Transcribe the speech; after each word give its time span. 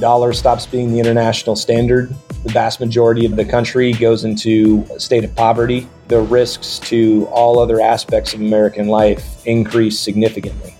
dollar 0.00 0.32
stops 0.32 0.66
being 0.66 0.92
the 0.92 0.98
international 0.98 1.56
standard, 1.56 2.14
the 2.44 2.52
vast 2.52 2.80
majority 2.80 3.26
of 3.26 3.36
the 3.36 3.44
country 3.44 3.92
goes 3.92 4.24
into 4.24 4.86
a 4.94 5.00
state 5.00 5.24
of 5.24 5.34
poverty. 5.34 5.88
The 6.06 6.20
risks 6.20 6.78
to 6.80 7.26
all 7.26 7.58
other 7.58 7.80
aspects 7.80 8.32
of 8.32 8.40
American 8.40 8.88
life 8.88 9.44
increase 9.46 9.98
significantly. 9.98 10.74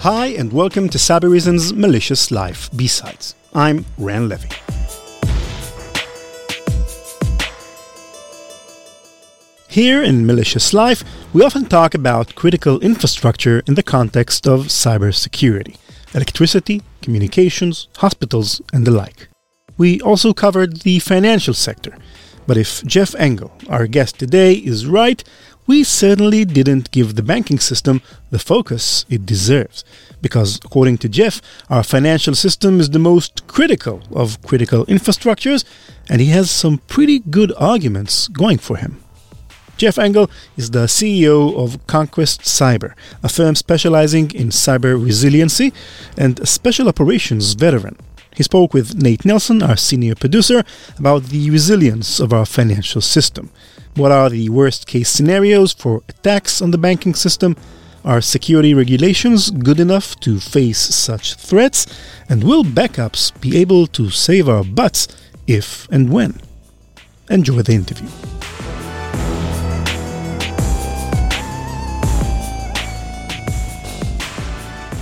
Hi, 0.00 0.26
and 0.38 0.52
welcome 0.52 0.88
to 0.88 0.98
Cybereason's 0.98 1.72
Malicious 1.72 2.30
Life 2.30 2.70
B-Sides. 2.76 3.34
I'm 3.54 3.84
Ran 3.98 4.28
Levi. 4.28 4.65
Here 9.76 10.02
in 10.02 10.24
Malicious 10.24 10.72
Life, 10.72 11.04
we 11.34 11.42
often 11.42 11.66
talk 11.66 11.92
about 11.92 12.34
critical 12.34 12.80
infrastructure 12.80 13.62
in 13.66 13.74
the 13.74 13.82
context 13.82 14.48
of 14.48 14.68
cybersecurity 14.68 15.76
electricity, 16.14 16.80
communications, 17.02 17.86
hospitals, 17.98 18.62
and 18.72 18.86
the 18.86 18.90
like. 18.90 19.28
We 19.76 20.00
also 20.00 20.32
covered 20.32 20.80
the 20.80 20.98
financial 21.00 21.52
sector. 21.52 21.94
But 22.46 22.56
if 22.56 22.82
Jeff 22.86 23.14
Engle, 23.16 23.52
our 23.68 23.86
guest 23.86 24.18
today, 24.18 24.54
is 24.54 24.86
right, 24.86 25.22
we 25.66 25.84
certainly 25.84 26.46
didn't 26.46 26.90
give 26.90 27.14
the 27.14 27.22
banking 27.22 27.58
system 27.58 28.00
the 28.30 28.38
focus 28.38 29.04
it 29.10 29.26
deserves. 29.26 29.84
Because, 30.22 30.58
according 30.64 30.96
to 30.98 31.08
Jeff, 31.10 31.42
our 31.68 31.82
financial 31.82 32.34
system 32.34 32.80
is 32.80 32.88
the 32.88 32.98
most 32.98 33.46
critical 33.46 34.00
of 34.10 34.40
critical 34.40 34.86
infrastructures, 34.86 35.66
and 36.08 36.22
he 36.22 36.28
has 36.28 36.50
some 36.50 36.78
pretty 36.78 37.18
good 37.18 37.52
arguments 37.58 38.28
going 38.28 38.56
for 38.56 38.78
him. 38.78 39.02
Jeff 39.76 39.98
Engle 39.98 40.30
is 40.56 40.70
the 40.70 40.86
CEO 40.86 41.54
of 41.54 41.86
Conquest 41.86 42.40
Cyber, 42.40 42.94
a 43.22 43.28
firm 43.28 43.54
specializing 43.54 44.30
in 44.30 44.48
cyber 44.48 45.02
resiliency 45.02 45.72
and 46.16 46.48
special 46.48 46.88
operations 46.88 47.52
veteran. 47.52 47.96
He 48.34 48.42
spoke 48.42 48.72
with 48.72 48.94
Nate 49.02 49.26
Nelson, 49.26 49.62
our 49.62 49.76
senior 49.76 50.14
producer, 50.14 50.64
about 50.98 51.24
the 51.24 51.50
resilience 51.50 52.20
of 52.20 52.32
our 52.32 52.46
financial 52.46 53.02
system. 53.02 53.50
What 53.96 54.12
are 54.12 54.30
the 54.30 54.48
worst 54.48 54.86
case 54.86 55.10
scenarios 55.10 55.74
for 55.74 56.02
attacks 56.08 56.62
on 56.62 56.70
the 56.70 56.78
banking 56.78 57.14
system? 57.14 57.54
Are 58.02 58.22
security 58.22 58.72
regulations 58.72 59.50
good 59.50 59.80
enough 59.80 60.18
to 60.20 60.40
face 60.40 60.78
such 60.78 61.34
threats? 61.34 61.86
And 62.30 62.44
will 62.44 62.64
backups 62.64 63.38
be 63.40 63.58
able 63.58 63.86
to 63.88 64.08
save 64.08 64.48
our 64.48 64.64
butts 64.64 65.08
if 65.46 65.86
and 65.90 66.10
when? 66.10 66.40
Enjoy 67.28 67.60
the 67.62 67.72
interview. 67.72 68.35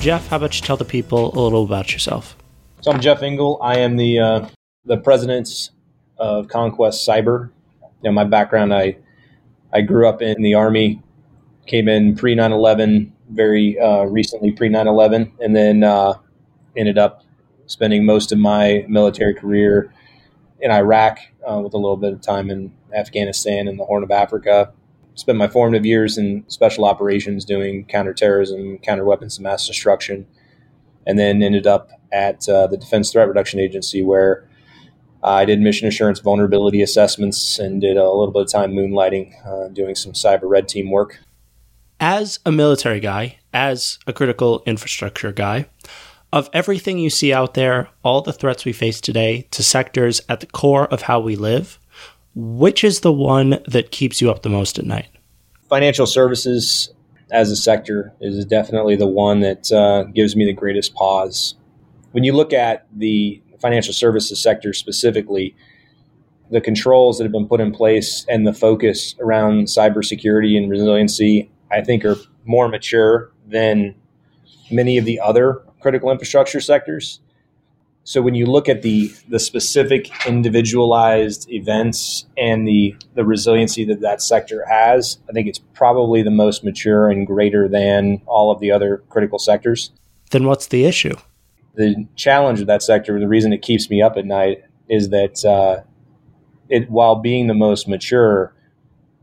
Jeff, 0.05 0.29
how 0.29 0.37
about 0.37 0.55
you 0.55 0.61
tell 0.61 0.77
the 0.77 0.85
people 0.85 1.33
a 1.33 1.41
little 1.41 1.65
about 1.65 1.95
yourself? 1.95 2.37
So 2.83 2.93
I'm 2.93 3.01
Jeff 3.01 3.23
Engle. 3.23 3.59
I 3.63 3.79
am 3.79 3.97
the 3.97 4.19
uh, 4.19 4.49
the 4.85 4.99
president 4.99 5.71
of 6.19 6.47
Conquest 6.49 7.09
Cyber. 7.09 7.49
You 7.81 8.11
know, 8.11 8.13
my 8.13 8.25
background, 8.25 8.75
I 8.75 8.99
I 9.73 9.81
grew 9.81 10.07
up 10.07 10.21
in 10.21 10.43
the 10.43 10.57
Army, 10.57 11.03
came 11.67 11.89
in 11.89 12.17
pre 12.17 12.37
9/11, 12.37 13.13
very 13.31 13.81
uh, 13.81 14.03
recently 14.03 14.53
pre 14.53 14.69
9/11, 14.69 15.33
and 15.41 15.57
then 15.57 15.83
uh, 15.83 16.13
ended 16.77 16.99
up 16.99 17.25
spending 17.65 18.05
most 18.05 18.31
of 18.31 18.39
my 18.39 18.85
military 18.87 19.33
career 19.33 19.91
in 20.61 20.71
Iraq 20.71 21.19
uh, 21.51 21.59
with 21.65 21.73
a 21.73 21.79
little 21.79 21.97
bit 21.97 22.13
of 22.13 22.21
time 22.21 22.51
in 22.51 22.75
Afghanistan 22.95 23.69
and 23.69 23.79
the 23.79 23.87
Horn 23.87 24.03
of 24.03 24.11
Africa 24.11 24.71
spent 25.15 25.39
my 25.39 25.49
formative 25.49 25.87
years 25.87 26.19
in 26.19 26.45
special 26.49 26.85
operations 26.85 27.45
doing 27.45 27.85
counterterrorism, 27.85 28.79
counter 28.79 29.05
weapons 29.05 29.37
of 29.37 29.43
mass 29.43 29.67
destruction, 29.67 30.27
and 31.07 31.19
then 31.19 31.43
ended 31.43 31.67
up 31.67 31.91
at 32.13 32.49
uh, 32.49 32.67
the 32.67 32.77
Defense 32.77 33.13
Threat 33.13 33.29
Reduction 33.29 33.61
Agency 33.61 34.03
where 34.03 34.49
I 35.23 35.47
did 35.47 35.61
mission 35.61 35.89
assurance 35.89 36.21
vulnerability 36.21 36.83
assessments 36.83 37.59
and 37.59 37.81
did 37.81 37.97
a 37.97 38.11
little 38.11 38.31
bit 38.31 38.43
of 38.43 38.53
time 38.53 38.73
moonlighting, 38.73 39.35
uh, 39.47 39.69
doing 39.69 39.95
some 39.95 40.13
cyber 40.13 40.43
red 40.45 40.69
team 40.69 40.91
work. 40.91 41.19
As 41.99 42.41
a 42.45 42.53
military 42.53 43.01
guy, 43.01 43.39
as 43.53 43.99
a 44.07 44.13
critical 44.13 44.63
infrastructure 44.67 45.33
guy, 45.33 45.67
of 46.31 46.51
everything 46.53 46.99
you 46.99 47.09
see 47.09 47.33
out 47.33 47.55
there, 47.55 47.89
all 48.03 48.21
the 48.21 48.33
threats 48.33 48.65
we 48.65 48.73
face 48.73 49.01
today 49.01 49.47
to 49.53 49.63
sectors 49.63 50.21
at 50.29 50.41
the 50.41 50.47
core 50.47 50.87
of 50.93 51.03
how 51.03 51.21
we 51.21 51.37
live, 51.37 51.79
which 52.35 52.85
is 52.85 53.01
the 53.01 53.13
one 53.13 53.59
that 53.67 53.91
keeps 53.91 54.21
you 54.21 54.31
up 54.31 54.43
the 54.43 54.49
most 54.49 54.79
at 54.79 54.85
night? 54.85 55.09
Financial 55.69 56.07
services 56.07 56.93
as 57.31 57.51
a 57.51 57.57
sector 57.57 58.13
is 58.21 58.45
definitely 58.45 58.97
the 58.97 59.07
one 59.07 59.41
that 59.41 59.71
uh, 59.73 60.05
gives 60.05 60.37
me 60.37 60.45
the 60.45 60.53
greatest 60.53 60.95
pause. 60.95 61.55
When 62.13 62.25
you 62.25 62.33
look 62.33 62.53
at 62.53 62.87
the 62.95 63.43
financial 63.61 63.95
services 63.95 64.41
sector 64.41 64.73
specifically, 64.73 65.57
the 66.51 66.61
controls 66.61 67.19
that 67.19 67.25
have 67.25 67.33
been 67.33 67.49
put 67.49 67.61
in 67.61 67.73
place 67.73 68.27
and 68.29 68.47
the 68.47 68.53
focus 68.53 69.15
around 69.19 69.67
cybersecurity 69.67 70.57
and 70.57 70.71
resiliency, 70.71 71.51
I 71.73 71.81
think, 71.81 72.05
are 72.05 72.17
more 72.45 72.69
mature 72.69 73.33
than 73.47 73.95
many 74.71 74.99
of 74.99 75.05
the 75.05 75.19
other 75.21 75.63
critical 75.81 76.11
infrastructure 76.11 76.61
sectors. 76.61 77.21
So 78.07 78.21
when 78.21 78.35
you 78.35 78.45
look 78.45 78.69
at 78.69 78.83
the 78.83 79.13
the 79.29 79.39
specific 79.39 80.11
individualized 80.27 81.51
events 81.51 82.27
and 82.37 82.69
the 82.69 82.95
the 83.15 83.25
resiliency 83.25 83.85
that 83.87 84.03
that 84.03 84.21
sector 84.21 84.65
has, 84.69 85.19
I 85.29 85.33
think 85.33 85.49
it's 85.49 85.59
probably 85.59 86.23
the 86.23 86.31
most 86.31 86.65
mature 86.65 87.09
and 87.09 87.27
greater 87.27 87.67
than 87.67 88.21
all 88.27 88.51
of 88.51 88.61
the 88.61 88.71
other 88.71 89.03
critical 89.09 89.39
sectors. 89.39 89.91
Then 90.31 90.45
what's 90.45 90.67
the 90.67 90.85
issue? 90.85 91.17
The 91.77 92.07
challenge 92.15 92.61
of 92.61 92.67
that 92.67 92.83
sector, 92.83 93.19
the 93.19 93.27
reason 93.27 93.55
it 93.55 93.63
keeps 93.63 93.89
me 93.89 94.03
up 94.03 94.19
at 94.19 94.27
night, 94.27 94.65
is 94.89 95.09
that 95.09 95.43
uh, 95.43 95.83
it 96.69 96.91
while 96.91 97.17
being 97.17 97.47
the 97.47 97.55
most 97.55 97.89
mature, 97.89 98.55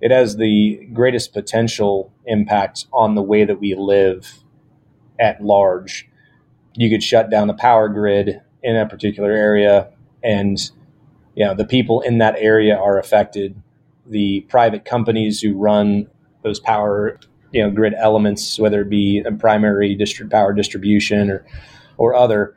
it 0.01 0.09
has 0.09 0.37
the 0.37 0.89
greatest 0.91 1.33
potential 1.33 2.11
impact 2.25 2.87
on 2.91 3.13
the 3.13 3.21
way 3.21 3.45
that 3.45 3.59
we 3.59 3.75
live 3.75 4.39
at 5.19 5.43
large. 5.43 6.09
You 6.73 6.89
could 6.89 7.03
shut 7.03 7.29
down 7.29 7.47
the 7.47 7.53
power 7.53 7.87
grid 7.87 8.41
in 8.63 8.75
a 8.75 8.88
particular 8.88 9.31
area. 9.31 9.91
And 10.23 10.59
you 11.35 11.45
know 11.45 11.53
the 11.53 11.66
people 11.66 12.01
in 12.01 12.17
that 12.19 12.35
area 12.38 12.75
are 12.75 12.99
affected. 12.99 13.61
The 14.05 14.41
private 14.41 14.85
companies 14.85 15.41
who 15.41 15.57
run 15.57 16.07
those 16.44 16.59
power 16.59 17.19
you 17.51 17.61
know 17.61 17.69
grid 17.69 17.94
elements 17.97 18.57
whether 18.59 18.81
it 18.81 18.89
be 18.89 19.19
a 19.19 19.31
primary 19.31 19.95
district 19.95 20.31
power 20.31 20.53
distribution 20.53 21.29
or 21.29 21.45
or 21.97 22.16
other 22.16 22.55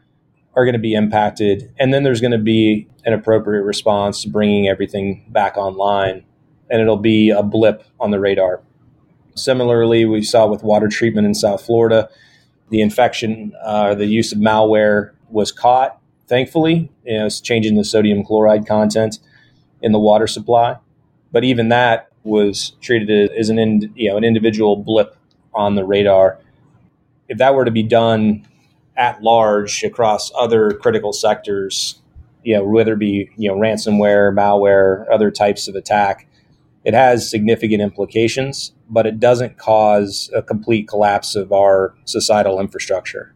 are 0.57 0.65
going 0.65 0.75
to 0.75 0.79
be 0.79 0.95
impacted. 0.95 1.73
And 1.79 1.93
then 1.93 2.05
there's 2.05 2.21
going 2.21 2.31
to 2.31 2.39
be 2.39 2.89
an 3.05 3.13
appropriate 3.13 3.63
response 3.63 4.23
to 4.23 4.29
bringing 4.29 4.69
everything 4.69 5.27
back 5.31 5.57
online 5.57 6.25
and 6.71 6.81
it'll 6.81 6.97
be 6.97 7.31
a 7.31 7.43
blip 7.43 7.85
on 8.01 8.11
the 8.11 8.21
radar. 8.21 8.63
Similarly 9.35 10.05
we 10.05 10.23
saw 10.23 10.47
with 10.47 10.63
water 10.63 10.89
treatment 10.89 11.27
in 11.27 11.35
south 11.35 11.65
florida 11.65 12.09
the 12.71 12.81
infection 12.81 13.53
uh, 13.63 13.95
the 13.95 14.07
use 14.07 14.33
of 14.33 14.39
malware 14.39 15.13
was 15.35 15.53
caught, 15.53 16.01
thankfully. 16.29 16.91
It's 17.05 17.41
changing 17.41 17.75
the 17.77 17.85
sodium 17.85 18.25
chloride 18.25 18.67
content 18.67 19.19
in 19.83 19.93
the 19.93 19.99
water 19.99 20.27
supply. 20.27 20.79
But 21.33 21.45
even 21.45 21.69
that 21.69 22.09
was 22.23 22.77
treated 22.81 23.31
as 23.33 23.51
an 23.51 23.93
you 23.97 24.09
know 24.09 24.17
an 24.17 24.25
individual 24.25 24.77
blip 24.77 25.17
on 25.53 25.75
the 25.75 25.85
radar. 25.85 26.39
If 27.29 27.39
that 27.39 27.55
were 27.55 27.65
to 27.65 27.71
be 27.71 27.83
done 27.83 28.47
at 28.97 29.23
large 29.23 29.83
across 29.83 30.31
other 30.39 30.71
critical 30.71 31.13
sectors, 31.13 32.01
you 32.45 32.55
know, 32.55 32.65
whether 32.65 32.95
it 32.95 33.01
be 33.01 33.29
you 33.37 33.49
know 33.49 33.57
ransomware, 33.57 34.33
malware, 34.33 35.05
other 35.13 35.31
types 35.33 35.67
of 35.67 35.75
attack, 35.75 36.29
it 36.85 36.95
has 36.95 37.29
significant 37.29 37.83
implications, 37.83 38.73
but 38.89 39.05
it 39.05 39.19
doesn't 39.19 39.59
cause 39.59 40.31
a 40.33 40.43
complete 40.43 40.87
collapse 40.87 41.35
of 41.35 41.53
our 41.53 41.95
societal 42.05 42.61
infrastructure 42.61 43.34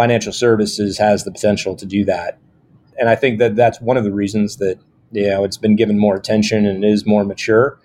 financial 0.00 0.32
services 0.32 0.96
has 0.96 1.24
the 1.24 1.30
potential 1.30 1.76
to 1.76 1.84
do 1.84 2.06
that. 2.06 2.38
And 2.98 3.10
I 3.10 3.14
think 3.14 3.38
that 3.38 3.54
that's 3.54 3.82
one 3.82 3.98
of 3.98 4.04
the 4.04 4.12
reasons 4.14 4.56
that 4.56 4.78
you 5.12 5.28
know 5.28 5.44
it's 5.44 5.58
been 5.58 5.76
given 5.76 5.98
more 5.98 6.16
attention 6.16 6.64
and 6.64 6.82
is 6.82 7.04
more 7.04 7.22
mature. 7.22 7.78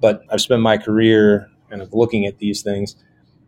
But 0.00 0.24
I've 0.30 0.40
spent 0.40 0.62
my 0.62 0.78
career 0.78 1.48
kind 1.70 1.80
of 1.80 1.94
looking 1.94 2.26
at 2.26 2.38
these 2.38 2.62
things. 2.62 2.96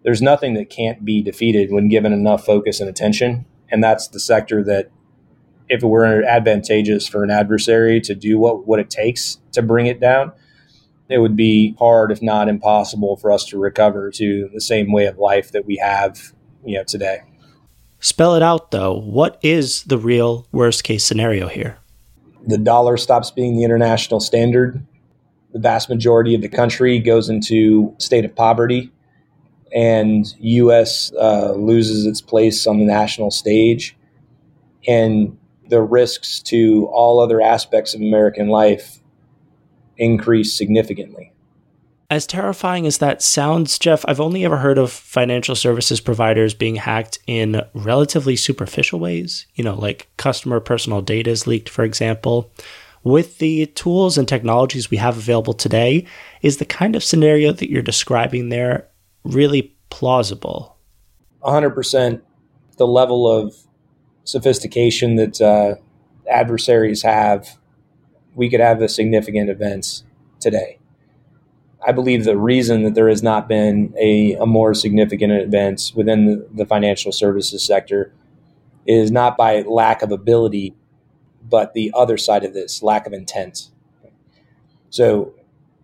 There's 0.05 0.23
nothing 0.23 0.55
that 0.55 0.71
can't 0.71 1.05
be 1.05 1.21
defeated 1.21 1.73
when 1.73 1.89
given 1.89 2.13
enough 2.13 2.47
focus 2.47 2.79
and 2.79 2.89
attention, 2.89 3.45
and 3.73 3.83
that's 3.83 4.07
the 4.07 4.21
sector 4.21 4.63
that 4.63 4.89
if 5.69 5.83
it 5.83 5.89
were 5.89 6.23
advantageous 6.23 7.09
for 7.09 7.25
an 7.25 7.31
adversary 7.33 8.01
to 8.03 8.15
do 8.15 8.39
what, 8.39 8.69
what 8.69 8.79
it 8.79 8.89
takes 8.89 9.41
to 9.51 9.63
bring 9.63 9.87
it 9.87 9.99
down, 9.99 10.31
it 11.09 11.19
would 11.19 11.35
be 11.35 11.75
hard, 11.81 12.13
if 12.13 12.23
not 12.23 12.49
impossible, 12.49 13.17
for 13.17 13.33
us 13.33 13.45
to 13.47 13.59
recover 13.59 14.13
to 14.13 14.49
the 14.55 14.61
same 14.61 14.93
way 14.93 15.07
of 15.07 15.19
life 15.19 15.51
that 15.51 15.67
we 15.67 15.75
have, 15.79 16.33
you 16.65 16.79
know, 16.79 16.85
today. 16.85 17.23
Spell 18.01 18.35
it 18.35 18.43
out, 18.43 18.71
though. 18.71 18.95
What 18.99 19.39
is 19.43 19.83
the 19.85 19.99
real 19.99 20.47
worst 20.53 20.85
case 20.85 21.05
scenario 21.05 21.49
here? 21.49 21.79
The 22.47 22.59
dollar 22.59 22.97
stops 22.97 23.31
being 23.31 23.57
the 23.57 23.65
international 23.65 24.21
standard. 24.21 24.87
the 25.53 25.59
vast 25.59 25.89
majority 25.89 26.35
of 26.35 26.43
the 26.43 26.49
country 26.49 26.99
goes 26.99 27.29
into 27.29 27.95
state 27.99 28.25
of 28.25 28.35
poverty 28.37 28.93
and 29.75 30.27
us 30.43 31.13
uh, 31.21 31.53
loses 31.53 32.07
its 32.07 32.21
place 32.21 32.67
on 32.67 32.79
the 32.79 32.85
national 32.85 33.31
stage 33.31 33.97
and 34.87 35.37
the 35.69 35.83
risks 35.83 36.41
to 36.41 36.87
all 36.93 37.19
other 37.19 37.41
aspects 37.41 37.95
of 37.95 38.01
american 38.01 38.49
life 38.49 38.99
increase 39.97 40.57
significantly 40.57 41.33
as 42.11 42.27
terrifying 42.27 42.87
as 42.87 42.99
that 42.99 43.23
sounds, 43.23 43.79
Jeff, 43.79 44.05
I've 44.07 44.21
only 44.21 44.45
ever 44.45 44.59
heard 44.59 44.79
of 44.79 44.93
financial 44.93 45.57
services 45.57 46.01
providers 46.01 46.55
being 46.55 46.77
hacked 46.77 47.19
in 47.27 47.63
relatively 47.75 48.37
superficial 48.37 49.01
ways, 49.01 49.47
you 49.55 49.65
know, 49.65 49.75
like 49.75 50.09
customer 50.17 50.61
personal 50.61 51.03
data 51.03 51.31
is 51.31 51.47
leaked, 51.47 51.69
for 51.69 51.85
example. 51.85 52.53
With 53.03 53.39
the 53.39 53.67
tools 53.67 54.19
and 54.19 54.27
technologies 54.29 54.91
we 54.91 54.97
have 54.99 55.17
available 55.17 55.53
today, 55.53 56.07
is 56.43 56.59
the 56.59 56.65
kind 56.65 56.97
of 56.97 57.05
scenario 57.05 57.53
that 57.53 57.71
you're 57.71 57.83
describing 57.83 58.49
there 58.49 58.89
really 59.25 59.77
plausible? 59.91 60.77
100% 61.43 62.23
the 62.77 62.87
level 62.87 63.31
of 63.31 63.55
sophistication 64.25 65.17
that 65.17 65.41
uh, 65.41 65.75
adversaries 66.31 67.03
have, 67.03 67.59
we 68.35 68.51
could 68.51 68.61
have 68.61 68.83
a 68.83 68.89
significant 68.89 69.51
events 69.51 70.05
today. 70.41 70.79
I 71.87 71.93
believe 71.93 72.25
the 72.25 72.37
reason 72.37 72.83
that 72.83 72.95
there 72.95 73.09
has 73.09 73.23
not 73.23 73.49
been 73.49 73.95
a, 73.97 74.35
a 74.35 74.47
more 74.47 74.75
significant 74.75 75.33
event 75.33 75.93
within 75.95 76.27
the, 76.27 76.49
the 76.53 76.67
financial 76.67 77.13
services 77.13 77.65
sector 77.65 78.13
is 78.87 79.13
not 79.13 79.37
by 79.37 79.63
lack 79.63 80.03
of 80.03 80.11
ability, 80.11 80.75
but 81.49 81.75
the 81.75 81.93
other 81.95 82.17
side 82.17 82.45
of 82.45 82.55
this 82.55 82.83
lack 82.83 83.07
of 83.07 83.13
intent. 83.13 83.69
So, 84.91 85.35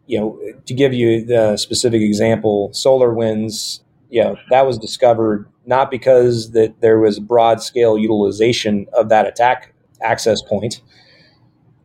you 0.06 0.18
know, 0.18 0.40
to 0.66 0.74
give 0.74 0.92
you 0.92 1.24
the 1.24 1.56
specific 1.56 2.02
example, 2.02 2.70
SolarWinds, 2.70 3.80
you 4.10 4.24
know, 4.24 4.36
that 4.50 4.66
was 4.66 4.78
discovered 4.78 5.48
not 5.66 5.90
because 5.90 6.50
that 6.50 6.80
there 6.80 6.98
was 6.98 7.20
broad 7.20 7.62
scale 7.62 7.96
utilization 7.96 8.86
of 8.92 9.08
that 9.10 9.26
attack 9.26 9.72
access 10.00 10.42
point, 10.42 10.80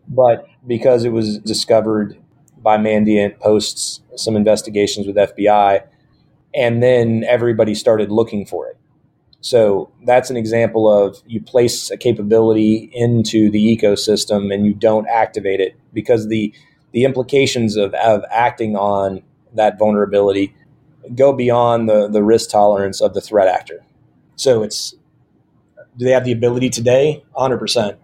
but 0.07 0.47
because 0.65 1.03
it 1.03 1.11
was 1.11 1.37
discovered 1.39 2.17
by 2.61 2.77
Mandiant 2.77 3.39
posts 3.39 4.01
some 4.15 4.35
investigations 4.35 5.07
with 5.07 5.15
FBI, 5.15 5.83
and 6.55 6.81
then 6.81 7.23
everybody 7.27 7.75
started 7.75 8.11
looking 8.11 8.45
for 8.45 8.67
it. 8.67 8.77
So 9.41 9.91
that's 10.05 10.29
an 10.29 10.37
example 10.37 10.91
of 10.91 11.21
you 11.25 11.41
place 11.41 11.91
a 11.91 11.97
capability 11.97 12.89
into 12.93 13.51
the 13.51 13.77
ecosystem 13.77 14.53
and 14.53 14.65
you 14.65 14.73
don't 14.73 15.07
activate 15.07 15.59
it 15.59 15.75
because 15.93 16.27
the 16.27 16.53
the 16.91 17.03
implications 17.03 17.75
of, 17.75 17.93
of 17.93 18.23
acting 18.31 18.75
on 18.75 19.21
that 19.53 19.77
vulnerability 19.77 20.55
go 21.15 21.33
beyond 21.33 21.87
the, 21.87 22.07
the 22.07 22.23
risk 22.23 22.49
tolerance 22.49 23.01
of 23.01 23.13
the 23.13 23.21
threat 23.21 23.47
actor. 23.47 23.85
So 24.35 24.63
it's 24.63 24.95
do 25.97 26.05
they 26.05 26.11
have 26.11 26.25
the 26.25 26.31
ability 26.31 26.69
today? 26.69 27.23
100%. 27.35 27.97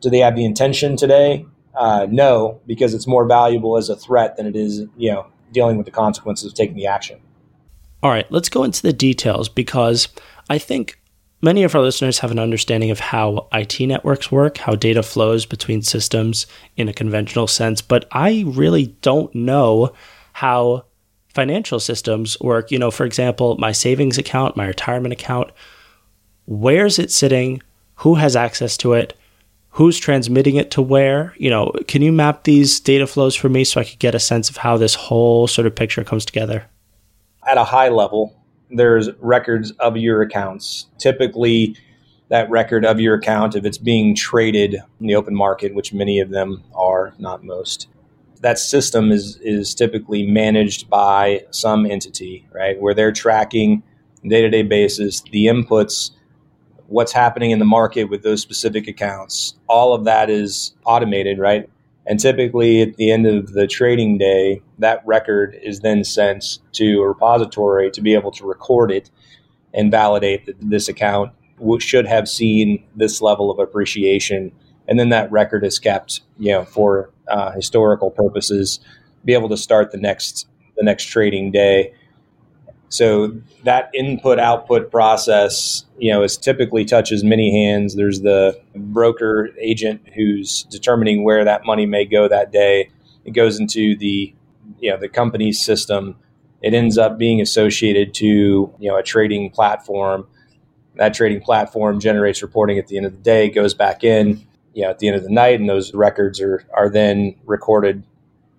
Do 0.00 0.10
they 0.10 0.18
have 0.18 0.36
the 0.36 0.44
intention 0.44 0.96
today? 0.96 1.46
Uh, 1.74 2.06
no, 2.10 2.60
because 2.66 2.94
it's 2.94 3.06
more 3.06 3.26
valuable 3.26 3.76
as 3.76 3.88
a 3.88 3.96
threat 3.96 4.36
than 4.36 4.46
it 4.46 4.56
is, 4.56 4.84
you 4.96 5.12
know, 5.12 5.26
dealing 5.52 5.76
with 5.76 5.86
the 5.86 5.92
consequences 5.92 6.46
of 6.46 6.54
taking 6.54 6.76
the 6.76 6.86
action. 6.86 7.20
All 8.02 8.10
right, 8.10 8.30
let's 8.32 8.48
go 8.48 8.64
into 8.64 8.82
the 8.82 8.92
details 8.92 9.48
because 9.48 10.08
I 10.48 10.58
think 10.58 10.98
many 11.42 11.62
of 11.62 11.74
our 11.74 11.80
listeners 11.82 12.18
have 12.20 12.30
an 12.30 12.38
understanding 12.38 12.90
of 12.90 12.98
how 12.98 13.48
IT 13.52 13.78
networks 13.80 14.32
work, 14.32 14.58
how 14.58 14.74
data 14.74 15.02
flows 15.02 15.46
between 15.46 15.82
systems 15.82 16.46
in 16.76 16.88
a 16.88 16.94
conventional 16.94 17.46
sense, 17.46 17.82
but 17.82 18.06
I 18.12 18.44
really 18.46 18.86
don't 19.02 19.34
know 19.34 19.92
how 20.32 20.84
financial 21.28 21.78
systems 21.78 22.38
work. 22.40 22.70
You 22.70 22.78
know, 22.78 22.90
for 22.90 23.04
example, 23.04 23.56
my 23.58 23.72
savings 23.72 24.18
account, 24.18 24.56
my 24.56 24.66
retirement 24.66 25.12
account, 25.12 25.50
where's 26.46 26.98
it 26.98 27.10
sitting? 27.10 27.62
Who 27.96 28.14
has 28.14 28.34
access 28.34 28.76
to 28.78 28.94
it? 28.94 29.16
Who's 29.70 29.98
transmitting 29.98 30.56
it 30.56 30.70
to 30.72 30.82
where? 30.82 31.34
You 31.38 31.50
know 31.50 31.72
can 31.88 32.02
you 32.02 32.12
map 32.12 32.44
these 32.44 32.80
data 32.80 33.06
flows 33.06 33.34
for 33.34 33.48
me 33.48 33.64
so 33.64 33.80
i 33.80 33.84
could 33.84 33.98
get 33.98 34.14
a 34.14 34.20
sense 34.20 34.50
of 34.50 34.56
how 34.58 34.76
this 34.76 34.94
whole 34.94 35.46
sort 35.46 35.66
of 35.66 35.74
picture 35.74 36.04
comes 36.04 36.24
together? 36.24 36.66
At 37.46 37.58
a 37.58 37.64
high 37.64 37.88
level 37.88 38.36
there's 38.70 39.10
records 39.18 39.72
of 39.80 39.96
your 39.96 40.22
accounts. 40.22 40.86
Typically 40.98 41.76
that 42.28 42.48
record 42.48 42.84
of 42.84 43.00
your 43.00 43.16
account 43.16 43.56
if 43.56 43.64
it's 43.64 43.78
being 43.78 44.14
traded 44.14 44.76
in 45.00 45.06
the 45.06 45.16
open 45.16 45.34
market 45.34 45.74
which 45.74 45.92
many 45.92 46.20
of 46.20 46.30
them 46.30 46.62
are 46.74 47.12
not 47.18 47.44
most 47.44 47.88
that 48.40 48.58
system 48.58 49.12
is 49.12 49.36
is 49.42 49.74
typically 49.74 50.26
managed 50.26 50.88
by 50.88 51.44
some 51.50 51.84
entity 51.84 52.46
right? 52.52 52.80
Where 52.80 52.94
they're 52.94 53.12
tracking 53.12 53.82
day-to-day 54.26 54.62
basis 54.62 55.22
the 55.32 55.46
inputs 55.46 56.10
what's 56.90 57.12
happening 57.12 57.52
in 57.52 57.60
the 57.60 57.64
market 57.64 58.04
with 58.04 58.22
those 58.22 58.42
specific 58.42 58.88
accounts. 58.88 59.54
All 59.68 59.94
of 59.94 60.04
that 60.04 60.28
is 60.28 60.74
automated, 60.84 61.38
right? 61.38 61.70
And 62.04 62.18
typically 62.18 62.82
at 62.82 62.96
the 62.96 63.12
end 63.12 63.26
of 63.26 63.52
the 63.52 63.68
trading 63.68 64.18
day, 64.18 64.60
that 64.80 65.00
record 65.06 65.56
is 65.62 65.80
then 65.80 66.02
sent 66.02 66.58
to 66.72 67.00
a 67.00 67.08
repository 67.08 67.92
to 67.92 68.00
be 68.00 68.14
able 68.14 68.32
to 68.32 68.44
record 68.44 68.90
it 68.90 69.08
and 69.72 69.92
validate 69.92 70.46
that 70.46 70.56
this 70.60 70.88
account 70.88 71.32
should 71.78 72.06
have 72.06 72.28
seen 72.28 72.84
this 72.96 73.22
level 73.22 73.52
of 73.52 73.60
appreciation. 73.60 74.50
And 74.88 74.98
then 74.98 75.10
that 75.10 75.30
record 75.30 75.64
is 75.64 75.78
kept, 75.78 76.22
you 76.38 76.50
know, 76.50 76.64
for 76.64 77.10
uh, 77.28 77.52
historical 77.52 78.10
purposes, 78.10 78.80
be 79.24 79.32
able 79.32 79.48
to 79.48 79.56
start 79.56 79.92
the 79.92 79.98
next 79.98 80.48
the 80.76 80.82
next 80.82 81.04
trading 81.04 81.52
day 81.52 81.92
so 82.90 83.40
that 83.62 83.88
input 83.94 84.40
output 84.40 84.90
process, 84.90 85.84
you 85.96 86.12
know, 86.12 86.24
is 86.24 86.36
typically 86.36 86.84
touches 86.84 87.22
many 87.22 87.64
hands. 87.64 87.94
There's 87.94 88.20
the 88.20 88.60
broker 88.74 89.50
agent 89.60 90.02
who's 90.14 90.64
determining 90.64 91.22
where 91.22 91.44
that 91.44 91.64
money 91.64 91.86
may 91.86 92.04
go 92.04 92.26
that 92.28 92.50
day. 92.50 92.90
It 93.24 93.30
goes 93.30 93.60
into 93.60 93.96
the 93.96 94.34
you 94.80 94.90
know 94.90 94.98
the 94.98 95.08
company's 95.08 95.64
system. 95.64 96.16
It 96.62 96.74
ends 96.74 96.98
up 96.98 97.16
being 97.16 97.40
associated 97.40 98.12
to 98.14 98.26
you 98.26 98.90
know 98.90 98.96
a 98.96 99.04
trading 99.04 99.50
platform. 99.50 100.26
That 100.96 101.14
trading 101.14 101.42
platform 101.42 102.00
generates 102.00 102.42
reporting 102.42 102.76
at 102.76 102.88
the 102.88 102.96
end 102.96 103.06
of 103.06 103.12
the 103.12 103.22
day, 103.22 103.50
goes 103.50 103.72
back 103.72 104.02
in, 104.02 104.44
you 104.74 104.82
know, 104.82 104.90
at 104.90 104.98
the 104.98 105.06
end 105.06 105.16
of 105.16 105.22
the 105.22 105.30
night, 105.30 105.60
and 105.60 105.68
those 105.68 105.94
records 105.94 106.40
are 106.40 106.64
are 106.74 106.88
then 106.88 107.36
recorded 107.44 108.02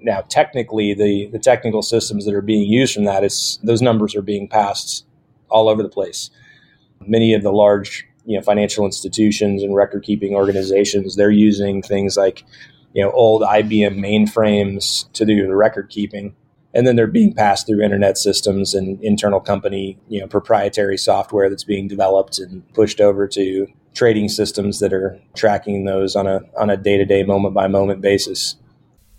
now, 0.01 0.21
technically, 0.21 0.93
the, 0.93 1.27
the 1.27 1.39
technical 1.39 1.81
systems 1.81 2.25
that 2.25 2.33
are 2.33 2.41
being 2.41 2.69
used 2.69 2.93
from 2.93 3.05
that 3.05 3.23
is 3.23 3.59
those 3.63 3.81
numbers 3.81 4.15
are 4.15 4.21
being 4.21 4.47
passed 4.47 5.05
all 5.49 5.69
over 5.69 5.83
the 5.83 5.89
place. 5.89 6.29
Many 7.05 7.33
of 7.33 7.43
the 7.43 7.51
large, 7.51 8.07
you 8.25 8.37
know, 8.37 8.43
financial 8.43 8.85
institutions 8.85 9.63
and 9.63 9.75
record 9.75 10.03
keeping 10.03 10.35
organizations, 10.35 11.15
they're 11.15 11.31
using 11.31 11.81
things 11.81 12.17
like, 12.17 12.43
you 12.93 13.03
know, 13.03 13.11
old 13.11 13.43
IBM 13.43 13.97
mainframes 13.97 15.11
to 15.13 15.25
do 15.25 15.47
the 15.47 15.55
record 15.55 15.89
keeping. 15.89 16.35
And 16.73 16.87
then 16.87 16.95
they're 16.95 17.07
being 17.07 17.33
passed 17.33 17.67
through 17.67 17.81
internet 17.81 18.17
systems 18.17 18.73
and 18.73 19.01
internal 19.03 19.41
company, 19.41 19.99
you 20.07 20.21
know, 20.21 20.27
proprietary 20.27 20.97
software 20.97 21.49
that's 21.49 21.65
being 21.65 21.87
developed 21.87 22.39
and 22.39 22.67
pushed 22.73 23.01
over 23.01 23.27
to 23.27 23.67
trading 23.93 24.29
systems 24.29 24.79
that 24.79 24.93
are 24.93 25.19
tracking 25.35 25.83
those 25.83 26.15
on 26.15 26.27
a 26.27 26.39
on 26.57 26.69
a 26.69 26.77
day 26.77 26.97
to 26.97 27.03
day, 27.03 27.23
moment 27.23 27.53
by 27.53 27.67
moment 27.67 27.99
basis 27.99 28.55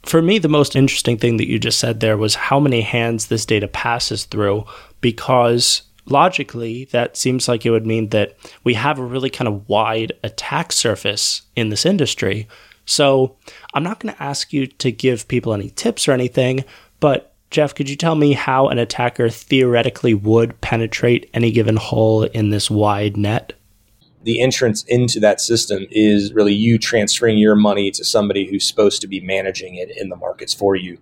for 0.05 0.21
me, 0.21 0.39
the 0.39 0.49
most 0.49 0.77
interesting 0.77 1.17
thing 1.17 1.37
that 1.37 1.49
you 1.49 1.59
just 1.59 1.79
said 1.79 2.01
there 2.01 2.17
was 2.17 2.35
how 2.35 2.59
many 2.59 2.81
hands 2.81 3.27
this 3.27 3.47
data 3.47 3.69
passes 3.69 4.25
through, 4.25 4.65
because 5.01 5.83
logically, 6.07 6.87
that 6.87 7.17
seems 7.17 7.49
like 7.49 7.65
it 7.65 7.71
would 7.71 7.87
mean 7.87 8.09
that 8.09 8.37
we 8.65 8.75
have 8.75 8.99
a 8.99 9.05
really 9.05 9.31
kind 9.31 9.49
of 9.49 9.69
wide 9.69 10.13
attack 10.25 10.73
surface 10.73 11.43
in 11.55 11.69
this 11.69 11.87
industry. 11.87 12.49
So 12.85 13.37
I'm 13.75 13.85
not 13.85 14.01
going 14.01 14.15
to 14.15 14.23
ask 14.23 14.53
you 14.53 14.67
to 14.67 14.91
give 14.91 15.29
people 15.29 15.55
any 15.55 15.71
tips 15.71 16.09
or 16.09 16.13
anything, 16.13 16.65
but 16.99 17.33
Jeff, 17.51 17.75
could 17.75 17.89
you 17.89 17.97
tell 17.97 18.15
me 18.15 18.33
how 18.33 18.69
an 18.69 18.79
attacker 18.79 19.29
theoretically 19.29 20.15
would 20.15 20.59
penetrate 20.63 21.29
any 21.35 21.53
given 21.53 21.77
hole 21.77 22.25
in 22.25 22.49
this 22.49 22.71
wide 22.71 23.17
net? 23.17 23.53
The 24.25 24.41
entrance 24.41 24.85
into 24.85 25.21
that 25.21 25.41
system 25.41 25.87
is 25.91 26.33
really 26.33 26.55
you 26.55 26.79
transferring 26.79 27.39
your 27.39 27.57
money 27.57 27.91
to 27.91 28.05
somebody 28.05 28.49
who's 28.49 28.67
supposed 28.67 29.01
to 29.01 29.09
be 29.09 29.21
managing 29.21 29.75
it 29.75 29.91
in 29.97 30.09
the 30.09 30.17
markets 30.17 30.55
for 30.55 30.77
you. 30.77 30.99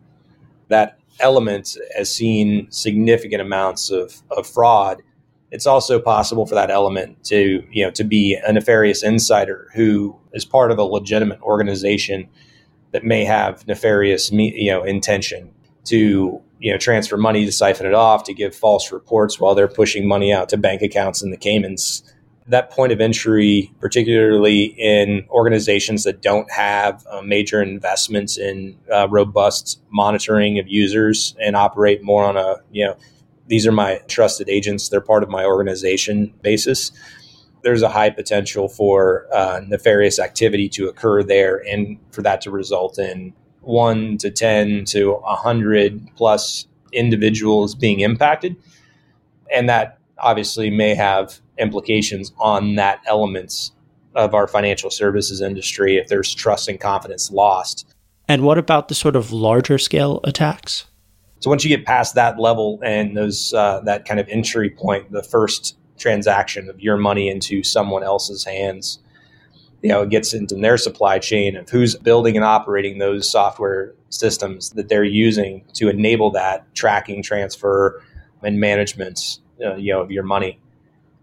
That 0.68 0.98
element 1.18 1.76
has 1.96 2.14
seen 2.14 2.70
significant 2.70 3.42
amounts 3.42 3.90
of, 3.90 4.22
of 4.30 4.46
fraud. 4.46 5.02
It's 5.50 5.66
also 5.66 5.98
possible 6.00 6.46
for 6.46 6.54
that 6.54 6.70
element 6.70 7.24
to, 7.24 7.64
you 7.70 7.84
know, 7.84 7.90
to 7.92 8.04
be 8.04 8.34
a 8.42 8.52
nefarious 8.52 9.02
insider 9.02 9.68
who 9.74 10.16
is 10.32 10.44
part 10.44 10.70
of 10.70 10.78
a 10.78 10.84
legitimate 10.84 11.40
organization 11.42 12.28
that 12.92 13.04
may 13.04 13.24
have 13.24 13.66
nefarious, 13.66 14.30
you 14.32 14.70
know, 14.70 14.82
intention 14.82 15.52
to, 15.84 16.40
you 16.58 16.72
know, 16.72 16.78
transfer 16.78 17.16
money 17.16 17.44
to 17.44 17.52
siphon 17.52 17.86
it 17.86 17.94
off, 17.94 18.24
to 18.24 18.34
give 18.34 18.54
false 18.54 18.92
reports 18.92 19.38
while 19.38 19.54
they're 19.54 19.68
pushing 19.68 20.08
money 20.08 20.32
out 20.32 20.48
to 20.48 20.56
bank 20.56 20.82
accounts 20.82 21.22
in 21.22 21.30
the 21.30 21.36
Caymans 21.36 22.02
that 22.50 22.70
point 22.70 22.92
of 22.92 23.00
entry, 23.00 23.72
particularly 23.80 24.64
in 24.76 25.24
organizations 25.30 26.02
that 26.04 26.20
don't 26.20 26.50
have 26.50 27.06
uh, 27.10 27.22
major 27.22 27.62
investments 27.62 28.36
in 28.36 28.76
uh, 28.92 29.08
robust 29.08 29.80
monitoring 29.90 30.58
of 30.58 30.68
users 30.68 31.36
and 31.40 31.54
operate 31.54 32.02
more 32.02 32.24
on 32.24 32.36
a, 32.36 32.56
you 32.72 32.84
know, 32.84 32.96
these 33.46 33.66
are 33.66 33.72
my 33.72 34.00
trusted 34.08 34.48
agents, 34.48 34.88
they're 34.88 35.00
part 35.00 35.22
of 35.22 35.28
my 35.28 35.44
organization 35.44 36.32
basis. 36.42 36.90
There's 37.62 37.82
a 37.82 37.88
high 37.88 38.10
potential 38.10 38.68
for 38.68 39.26
uh, 39.32 39.60
nefarious 39.66 40.18
activity 40.18 40.68
to 40.70 40.88
occur 40.88 41.22
there 41.22 41.56
and 41.68 41.98
for 42.10 42.22
that 42.22 42.40
to 42.42 42.50
result 42.50 42.98
in 42.98 43.32
one 43.60 44.18
to 44.18 44.30
10 44.30 44.86
to 44.86 45.14
100 45.14 46.10
plus 46.16 46.66
individuals 46.92 47.74
being 47.74 48.00
impacted. 48.00 48.56
And 49.52 49.68
that 49.68 49.99
obviously 50.22 50.70
may 50.70 50.94
have 50.94 51.40
implications 51.58 52.32
on 52.38 52.76
that 52.76 53.00
elements 53.06 53.72
of 54.14 54.34
our 54.34 54.48
financial 54.48 54.90
services 54.90 55.40
industry 55.40 55.96
if 55.96 56.08
there's 56.08 56.34
trust 56.34 56.68
and 56.68 56.80
confidence 56.80 57.30
lost. 57.30 57.94
And 58.28 58.42
what 58.42 58.58
about 58.58 58.88
the 58.88 58.94
sort 58.94 59.16
of 59.16 59.32
larger 59.32 59.78
scale 59.78 60.20
attacks? 60.24 60.86
So 61.40 61.48
once 61.48 61.64
you 61.64 61.74
get 61.74 61.86
past 61.86 62.14
that 62.14 62.38
level 62.38 62.78
and 62.84 63.16
those 63.16 63.54
uh, 63.54 63.80
that 63.84 64.04
kind 64.04 64.20
of 64.20 64.28
entry 64.28 64.70
point, 64.70 65.10
the 65.10 65.22
first 65.22 65.76
transaction 65.98 66.68
of 66.68 66.80
your 66.80 66.96
money 66.96 67.28
into 67.28 67.62
someone 67.62 68.02
else's 68.02 68.44
hands, 68.44 68.98
you 69.82 69.88
know, 69.88 70.02
it 70.02 70.10
gets 70.10 70.34
into 70.34 70.54
their 70.54 70.76
supply 70.76 71.18
chain 71.18 71.56
of 71.56 71.68
who's 71.70 71.96
building 71.96 72.36
and 72.36 72.44
operating 72.44 72.98
those 72.98 73.30
software 73.30 73.94
systems 74.10 74.70
that 74.70 74.88
they're 74.88 75.04
using 75.04 75.64
to 75.74 75.88
enable 75.88 76.30
that 76.32 76.72
tracking, 76.74 77.22
transfer, 77.22 78.02
and 78.42 78.60
management, 78.60 79.38
uh, 79.64 79.76
you 79.76 79.92
know, 79.92 80.00
of 80.00 80.10
your 80.10 80.22
money. 80.22 80.58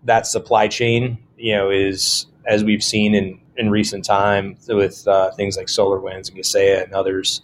That 0.03 0.27
supply 0.27 0.67
chain, 0.67 1.17
you 1.37 1.55
know, 1.55 1.69
is 1.69 2.27
as 2.45 2.63
we've 2.63 2.83
seen 2.83 3.15
in 3.15 3.39
in 3.57 3.69
recent 3.69 4.05
time 4.05 4.57
with 4.67 5.07
uh, 5.07 5.31
things 5.31 5.57
like 5.57 5.67
SolarWinds 5.67 6.29
and 6.29 6.37
Kaseya 6.37 6.83
and 6.83 6.93
others, 6.93 7.41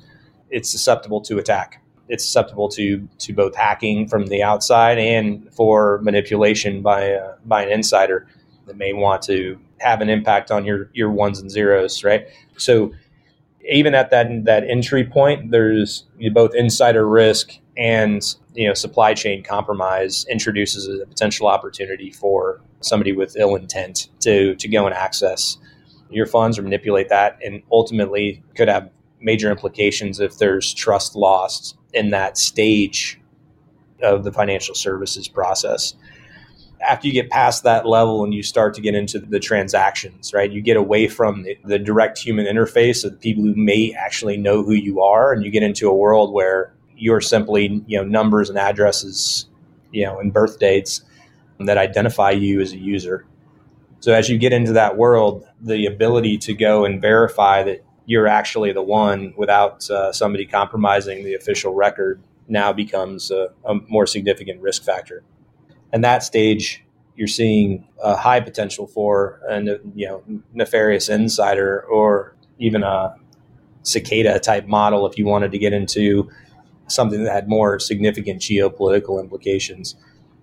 it's 0.49 0.69
susceptible 0.69 1.21
to 1.21 1.39
attack. 1.39 1.81
It's 2.09 2.23
susceptible 2.23 2.69
to 2.69 3.07
to 3.19 3.33
both 3.33 3.55
hacking 3.55 4.07
from 4.07 4.27
the 4.27 4.43
outside 4.43 4.97
and 4.97 5.53
for 5.53 5.99
manipulation 6.03 6.81
by 6.81 7.13
uh, 7.13 7.35
by 7.45 7.63
an 7.63 7.71
insider 7.71 8.27
that 8.65 8.77
may 8.77 8.93
want 8.93 9.21
to 9.23 9.59
have 9.79 10.01
an 10.01 10.09
impact 10.09 10.51
on 10.51 10.65
your 10.65 10.89
your 10.93 11.09
ones 11.11 11.39
and 11.39 11.49
zeros, 11.49 12.03
right? 12.03 12.27
So 12.57 12.93
even 13.69 13.95
at 13.95 14.09
that 14.11 14.27
that 14.45 14.63
entry 14.69 15.03
point, 15.05 15.51
there's 15.51 16.05
both 16.33 16.53
insider 16.55 17.07
risk 17.07 17.57
and 17.77 18.35
you 18.53 18.67
know 18.67 18.73
supply 18.73 19.13
chain 19.13 19.43
compromise 19.43 20.25
introduces 20.29 20.87
a 20.87 21.05
potential 21.05 21.47
opportunity 21.47 22.11
for 22.11 22.61
somebody 22.81 23.11
with 23.11 23.35
ill 23.37 23.55
intent 23.55 24.09
to 24.19 24.55
to 24.55 24.67
go 24.67 24.85
and 24.85 24.95
access 24.95 25.57
your 26.09 26.25
funds 26.25 26.59
or 26.59 26.61
manipulate 26.61 27.09
that, 27.09 27.39
and 27.43 27.63
ultimately 27.71 28.43
could 28.55 28.67
have 28.67 28.89
major 29.19 29.49
implications 29.49 30.19
if 30.19 30.37
there's 30.37 30.73
trust 30.73 31.15
lost 31.15 31.77
in 31.93 32.09
that 32.11 32.37
stage 32.37 33.19
of 34.01 34.23
the 34.23 34.31
financial 34.31 34.75
services 34.75 35.27
process 35.27 35.95
after 36.87 37.07
you 37.07 37.13
get 37.13 37.29
past 37.29 37.63
that 37.63 37.85
level 37.85 38.23
and 38.23 38.33
you 38.33 38.43
start 38.43 38.73
to 38.75 38.81
get 38.81 38.95
into 38.95 39.19
the 39.19 39.39
transactions, 39.39 40.33
right? 40.33 40.51
You 40.51 40.61
get 40.61 40.77
away 40.77 41.07
from 41.07 41.43
the, 41.43 41.57
the, 41.63 41.79
direct 41.79 42.17
human 42.17 42.45
interface 42.45 43.03
of 43.03 43.19
people 43.19 43.43
who 43.43 43.55
may 43.55 43.93
actually 43.93 44.37
know 44.37 44.63
who 44.63 44.73
you 44.73 45.01
are, 45.01 45.33
and 45.33 45.43
you 45.43 45.51
get 45.51 45.63
into 45.63 45.89
a 45.89 45.93
world 45.93 46.33
where 46.33 46.73
you're 46.95 47.21
simply, 47.21 47.83
you 47.87 47.97
know, 47.97 48.03
numbers 48.03 48.49
and 48.49 48.57
addresses, 48.57 49.47
you 49.91 50.05
know, 50.05 50.19
and 50.19 50.33
birth 50.33 50.59
dates 50.59 51.01
that 51.59 51.77
identify 51.77 52.31
you 52.31 52.61
as 52.61 52.73
a 52.73 52.77
user. 52.77 53.25
So 53.99 54.13
as 54.13 54.29
you 54.29 54.37
get 54.37 54.53
into 54.53 54.73
that 54.73 54.97
world, 54.97 55.47
the 55.61 55.85
ability 55.85 56.37
to 56.39 56.53
go 56.53 56.85
and 56.85 57.01
verify 57.01 57.63
that 57.63 57.85
you're 58.05 58.27
actually 58.27 58.73
the 58.73 58.81
one 58.81 59.33
without 59.37 59.89
uh, 59.89 60.11
somebody 60.11 60.45
compromising 60.45 61.23
the 61.23 61.35
official 61.35 61.73
record 61.73 62.21
now 62.47 62.73
becomes 62.73 63.31
a, 63.31 63.49
a 63.65 63.75
more 63.87 64.05
significant 64.05 64.61
risk 64.61 64.83
factor 64.83 65.23
and 65.93 66.03
that 66.03 66.23
stage 66.23 66.83
you're 67.15 67.27
seeing 67.27 67.87
a 68.03 68.15
high 68.15 68.39
potential 68.39 68.87
for 68.87 69.39
a 69.47 69.61
you 69.95 70.07
know 70.07 70.23
nefarious 70.53 71.07
insider 71.07 71.81
or 71.83 72.35
even 72.59 72.83
a 72.83 73.15
cicada 73.83 74.39
type 74.39 74.65
model 74.67 75.05
if 75.05 75.17
you 75.17 75.25
wanted 75.25 75.51
to 75.51 75.57
get 75.57 75.73
into 75.73 76.29
something 76.87 77.23
that 77.23 77.31
had 77.31 77.47
more 77.47 77.79
significant 77.79 78.41
geopolitical 78.41 79.21
implications. 79.21 79.95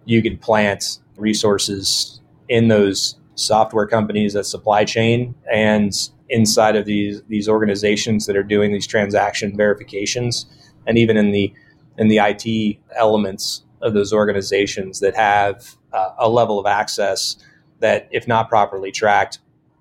You 0.05 0.23
could 0.23 0.41
plant 0.41 0.99
resources 1.17 2.21
in 2.49 2.69
those 2.69 3.17
software 3.35 3.87
companies 3.87 4.33
that 4.35 4.45
supply 4.45 4.85
chain 4.85 5.35
and 5.53 5.93
inside 6.29 6.77
of 6.77 6.85
these 6.85 7.23
these 7.29 7.49
organizations 7.49 8.27
that 8.27 8.37
are 8.37 8.43
doing 8.43 8.73
these 8.73 8.87
transaction 8.87 9.57
verifications 9.57 10.47
and 10.87 10.97
even 10.97 11.17
in 11.17 11.33
the 11.33 11.53
in 11.99 12.09
the 12.09 12.19
IT 12.19 12.79
elements 12.95 13.65
of 13.83 13.95
those 13.95 14.13
organizations 14.13 15.01
that 15.01 15.15
have 15.15 15.77
uh, 15.93 16.11
a 16.19 16.29
level 16.29 16.59
of 16.59 16.67
access 16.67 17.37
that, 17.81 18.09
if 18.11 18.29
not 18.29 18.49
properly 18.49 18.93
tracked, 18.93 19.39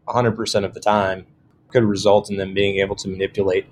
100% 0.07 0.65
of 0.65 0.73
the 0.73 0.79
time 0.79 1.25
could 1.69 1.83
result 1.83 2.29
in 2.29 2.37
them 2.37 2.53
being 2.53 2.79
able 2.79 2.95
to 2.95 3.07
manipulate 3.07 3.65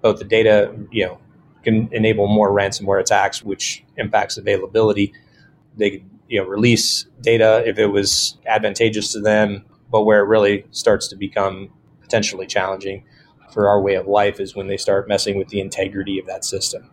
both 0.00 0.18
the 0.18 0.24
data, 0.24 0.74
you 0.90 1.04
know, 1.04 1.18
can 1.62 1.88
enable 1.92 2.26
more 2.26 2.50
ransomware 2.50 3.00
attacks, 3.00 3.42
which 3.42 3.82
impacts 3.96 4.36
availability. 4.36 5.12
They 5.76 5.90
could, 5.90 6.10
you 6.28 6.40
know, 6.40 6.46
release 6.46 7.06
data 7.20 7.62
if 7.66 7.78
it 7.78 7.86
was 7.86 8.36
advantageous 8.46 9.12
to 9.12 9.20
them, 9.20 9.64
but 9.90 10.02
where 10.02 10.20
it 10.20 10.28
really 10.28 10.66
starts 10.70 11.08
to 11.08 11.16
become 11.16 11.70
potentially 12.00 12.46
challenging 12.46 13.04
for 13.52 13.68
our 13.68 13.80
way 13.80 13.94
of 13.94 14.06
life 14.06 14.40
is 14.40 14.54
when 14.54 14.66
they 14.66 14.76
start 14.76 15.08
messing 15.08 15.38
with 15.38 15.48
the 15.48 15.60
integrity 15.60 16.18
of 16.18 16.26
that 16.26 16.44
system. 16.44 16.90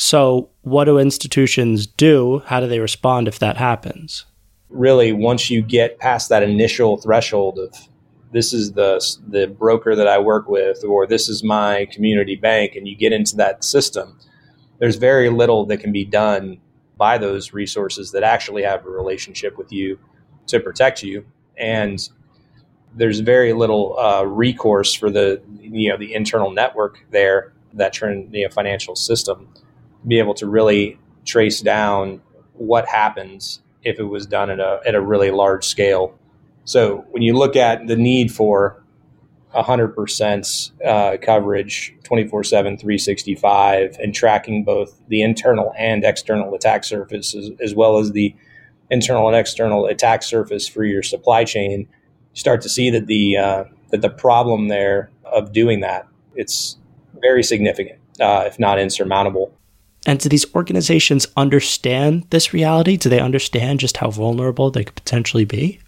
So, 0.00 0.48
what 0.62 0.84
do 0.84 0.98
institutions 0.98 1.86
do? 1.86 2.40
How 2.46 2.58
do 2.58 2.66
they 2.66 2.80
respond 2.80 3.28
if 3.28 3.38
that 3.40 3.58
happens? 3.58 4.24
Really, 4.70 5.12
once 5.12 5.50
you 5.50 5.60
get 5.60 5.98
past 5.98 6.30
that 6.30 6.42
initial 6.42 6.96
threshold 6.96 7.58
of 7.58 7.76
this 8.32 8.54
is 8.54 8.72
the 8.72 8.98
the 9.28 9.46
broker 9.46 9.94
that 9.94 10.08
I 10.08 10.18
work 10.18 10.48
with, 10.48 10.82
or 10.84 11.06
this 11.06 11.28
is 11.28 11.44
my 11.44 11.86
community 11.92 12.34
bank, 12.34 12.76
and 12.76 12.88
you 12.88 12.96
get 12.96 13.12
into 13.12 13.36
that 13.36 13.62
system, 13.62 14.18
there's 14.78 14.96
very 14.96 15.28
little 15.28 15.66
that 15.66 15.80
can 15.80 15.92
be 15.92 16.06
done 16.06 16.62
by 16.96 17.18
those 17.18 17.52
resources 17.52 18.12
that 18.12 18.22
actually 18.22 18.62
have 18.62 18.86
a 18.86 18.90
relationship 18.90 19.58
with 19.58 19.70
you 19.70 19.98
to 20.46 20.60
protect 20.60 21.02
you, 21.02 21.26
and 21.58 22.08
there's 22.96 23.20
very 23.20 23.52
little 23.52 23.98
uh, 23.98 24.22
recourse 24.22 24.94
for 24.94 25.10
the 25.10 25.42
you 25.60 25.90
know 25.90 25.98
the 25.98 26.14
internal 26.14 26.50
network 26.50 27.04
there 27.10 27.52
that 27.74 27.92
turn 27.92 28.30
you 28.32 28.44
know, 28.44 28.50
financial 28.50 28.96
system 28.96 29.46
be 30.06 30.18
able 30.18 30.34
to 30.34 30.46
really 30.46 30.98
trace 31.24 31.60
down 31.60 32.20
what 32.54 32.86
happens 32.86 33.60
if 33.82 33.98
it 33.98 34.04
was 34.04 34.26
done 34.26 34.50
at 34.50 34.60
a, 34.60 34.80
at 34.86 34.94
a 34.94 35.00
really 35.00 35.30
large 35.30 35.64
scale. 35.64 36.18
So 36.64 37.04
when 37.10 37.22
you 37.22 37.36
look 37.36 37.56
at 37.56 37.86
the 37.86 37.96
need 37.96 38.32
for 38.32 38.82
100% 39.54 40.70
uh, 40.84 41.16
coverage 41.20 41.94
24 42.04 42.44
7, 42.44 42.76
365, 42.76 43.96
and 43.98 44.14
tracking 44.14 44.64
both 44.64 45.00
the 45.08 45.22
internal 45.22 45.72
and 45.76 46.04
external 46.04 46.54
attack 46.54 46.84
surfaces, 46.84 47.50
as 47.60 47.74
well 47.74 47.98
as 47.98 48.12
the 48.12 48.34
internal 48.90 49.26
and 49.28 49.36
external 49.36 49.86
attack 49.86 50.22
surface 50.22 50.68
for 50.68 50.84
your 50.84 51.02
supply 51.02 51.44
chain, 51.44 51.80
you 51.80 51.86
start 52.34 52.60
to 52.62 52.68
see 52.68 52.90
that 52.90 53.06
the, 53.06 53.36
uh, 53.36 53.64
that 53.90 54.02
the 54.02 54.10
problem 54.10 54.68
there 54.68 55.10
of 55.24 55.52
doing 55.52 55.80
that, 55.80 56.06
it's 56.34 56.76
very 57.20 57.42
significant, 57.42 57.98
uh, 58.20 58.44
if 58.46 58.58
not 58.58 58.78
insurmountable. 58.78 59.52
And 60.10 60.18
do 60.18 60.28
these 60.28 60.52
organizations 60.56 61.28
understand 61.36 62.26
this 62.30 62.52
reality? 62.52 62.96
Do 62.96 63.08
they 63.08 63.20
understand 63.20 63.78
just 63.78 63.96
how 63.96 64.10
vulnerable 64.10 64.68
they 64.68 64.82
could 64.82 64.96
potentially 64.96 65.44
be? 65.44 65.78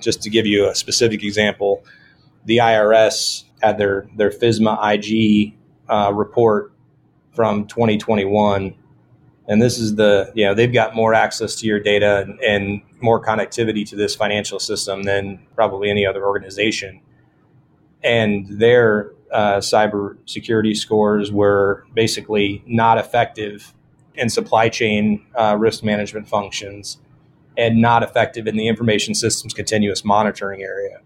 Just 0.00 0.20
to 0.22 0.30
give 0.30 0.46
you 0.46 0.68
a 0.68 0.74
specific 0.74 1.22
example, 1.22 1.84
the 2.44 2.56
IRS 2.56 3.44
had 3.62 3.78
their, 3.78 4.08
their 4.16 4.30
FISMA 4.30 4.76
IG 4.82 5.54
uh, 5.88 6.12
report 6.12 6.72
from 7.36 7.68
2021. 7.68 8.74
And 9.46 9.62
this 9.62 9.78
is 9.78 9.94
the, 9.94 10.32
you 10.34 10.44
know, 10.44 10.54
they've 10.54 10.72
got 10.72 10.96
more 10.96 11.14
access 11.14 11.54
to 11.60 11.66
your 11.68 11.78
data 11.78 12.22
and, 12.22 12.40
and 12.40 12.82
more 13.00 13.24
connectivity 13.24 13.88
to 13.90 13.94
this 13.94 14.16
financial 14.16 14.58
system 14.58 15.04
than 15.04 15.38
probably 15.54 15.88
any 15.88 16.04
other 16.04 16.26
organization. 16.26 17.00
And 18.02 18.44
their 18.48 19.12
uh, 19.32 19.58
cyber 19.58 20.16
security 20.26 20.74
scores 20.74 21.32
were 21.32 21.84
basically 21.94 22.62
not 22.66 22.98
effective 22.98 23.74
in 24.14 24.28
supply 24.28 24.68
chain 24.68 25.24
uh, 25.34 25.56
risk 25.58 25.82
management 25.82 26.28
functions 26.28 26.98
and 27.56 27.80
not 27.80 28.02
effective 28.02 28.46
in 28.46 28.56
the 28.56 28.68
information 28.68 29.14
systems 29.14 29.54
continuous 29.54 30.04
monitoring 30.04 30.62
area. 30.62 31.00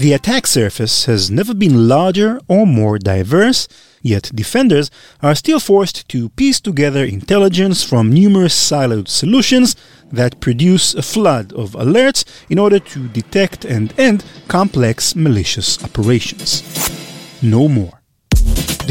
The 0.00 0.14
attack 0.14 0.46
surface 0.46 1.04
has 1.04 1.30
never 1.30 1.52
been 1.52 1.86
larger 1.86 2.40
or 2.48 2.66
more 2.66 2.98
diverse, 2.98 3.68
yet 4.00 4.30
defenders 4.34 4.90
are 5.22 5.34
still 5.34 5.60
forced 5.60 6.08
to 6.08 6.30
piece 6.30 6.58
together 6.58 7.04
intelligence 7.04 7.84
from 7.84 8.10
numerous 8.10 8.54
siloed 8.54 9.08
solutions 9.08 9.76
that 10.10 10.40
produce 10.40 10.94
a 10.94 11.02
flood 11.02 11.52
of 11.52 11.72
alerts 11.72 12.24
in 12.48 12.58
order 12.58 12.78
to 12.78 13.08
detect 13.08 13.66
and 13.66 13.92
end 13.98 14.24
complex 14.48 15.14
malicious 15.14 15.84
operations. 15.84 16.62
No 17.42 17.68
more. 17.68 17.99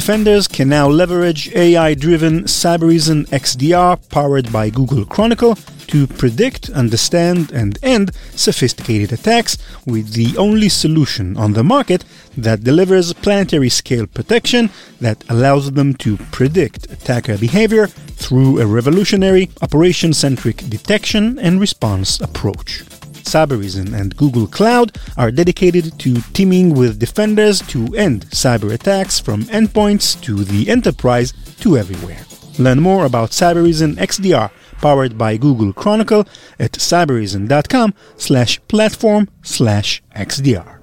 Defenders 0.09 0.47
can 0.47 0.69
now 0.69 0.87
leverage 0.87 1.53
AI 1.53 1.93
driven 1.93 2.45
Cybereason 2.45 3.27
XDR 3.27 4.09
powered 4.09 4.51
by 4.51 4.71
Google 4.71 5.05
Chronicle 5.05 5.53
to 5.85 6.07
predict, 6.07 6.67
understand, 6.71 7.51
and 7.51 7.77
end 7.83 8.09
sophisticated 8.31 9.13
attacks 9.13 9.59
with 9.85 10.13
the 10.13 10.35
only 10.35 10.67
solution 10.67 11.37
on 11.37 11.53
the 11.53 11.63
market 11.63 12.05
that 12.35 12.63
delivers 12.63 13.13
planetary 13.13 13.69
scale 13.69 14.07
protection 14.07 14.71
that 14.99 15.23
allows 15.29 15.73
them 15.73 15.93
to 15.97 16.17
predict 16.31 16.89
attacker 16.91 17.37
behavior 17.37 17.85
through 17.85 18.59
a 18.59 18.65
revolutionary 18.65 19.51
operation 19.61 20.11
centric 20.11 20.67
detection 20.71 21.37
and 21.37 21.59
response 21.59 22.19
approach. 22.19 22.81
Cybereason 23.23 23.93
and 23.93 24.15
Google 24.17 24.47
Cloud 24.47 24.97
are 25.17 25.31
dedicated 25.31 25.97
to 25.99 26.21
teaming 26.33 26.73
with 26.73 26.99
defenders 26.99 27.61
to 27.67 27.93
end 27.95 28.25
cyber 28.27 28.73
attacks 28.73 29.19
from 29.19 29.43
endpoints 29.43 30.19
to 30.21 30.43
the 30.43 30.69
enterprise 30.69 31.33
to 31.61 31.77
everywhere. 31.77 32.25
Learn 32.57 32.79
more 32.81 33.05
about 33.05 33.31
Cybereason 33.31 33.95
XDR 33.95 34.51
powered 34.81 35.17
by 35.17 35.37
Google 35.37 35.73
Chronicle 35.73 36.25
at 36.59 36.73
cybereason.com 36.73 37.93
slash 38.17 38.59
platform 38.67 39.29
slash 39.41 40.01
XDR. 40.15 40.79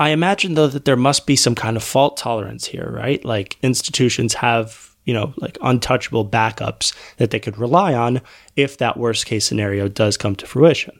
I 0.00 0.10
imagine 0.10 0.54
though 0.54 0.68
that 0.68 0.84
there 0.84 0.96
must 0.96 1.26
be 1.26 1.36
some 1.36 1.54
kind 1.54 1.76
of 1.76 1.82
fault 1.82 2.16
tolerance 2.16 2.66
here, 2.66 2.88
right? 2.90 3.24
Like 3.24 3.56
institutions 3.62 4.34
have, 4.34 4.94
you 5.04 5.12
know, 5.12 5.34
like 5.38 5.58
untouchable 5.60 6.28
backups 6.28 6.94
that 7.16 7.30
they 7.30 7.40
could 7.40 7.58
rely 7.58 7.94
on 7.94 8.20
if 8.54 8.78
that 8.78 8.96
worst 8.96 9.26
case 9.26 9.44
scenario 9.44 9.88
does 9.88 10.16
come 10.16 10.36
to 10.36 10.46
fruition. 10.46 10.98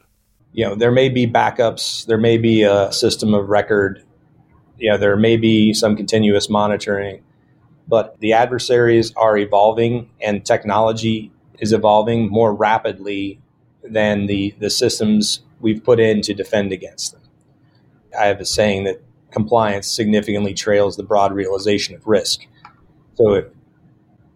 You 0.53 0.65
know, 0.65 0.75
there 0.75 0.91
may 0.91 1.09
be 1.09 1.27
backups, 1.27 2.07
there 2.07 2.19
may 2.19 2.39
be 2.39 2.63
a 2.63 2.93
system 2.93 3.35
of 3.35 3.49
record, 3.49 4.03
you 4.79 4.91
know, 4.91 4.97
there 4.97 5.17
may 5.17 5.37
be 5.37 5.73
some 5.75 5.95
continuous 5.95 6.49
monitoring, 6.49 7.23
but 7.87 8.19
the 8.21 8.33
adversaries 8.33 9.13
are 9.17 9.37
evolving 9.37 10.11
and 10.21 10.45
technology 10.45 11.31
is 11.61 11.73
evolving 11.73 12.29
more 12.31 12.53
rapidly 12.55 13.41
than 13.83 14.27
the, 14.27 14.55
the 14.59 14.71
systems 14.71 15.41
we've 15.61 15.83
put 15.85 16.01
in 16.01 16.23
to 16.23 16.35
defend 16.35 16.73
against 16.73 17.13
them. 17.13 17.23
I 18.19 18.27
have 18.27 18.41
a 18.41 18.45
saying 18.45 18.85
that 18.85 19.03
compliance 19.31 19.89
significantly 19.89 20.55
trails 20.55 20.97
the 20.97 21.03
broad 21.03 21.33
realization 21.33 21.95
of 21.95 22.07
risk. 22.07 22.47
So 23.15 23.35
if 23.35 23.47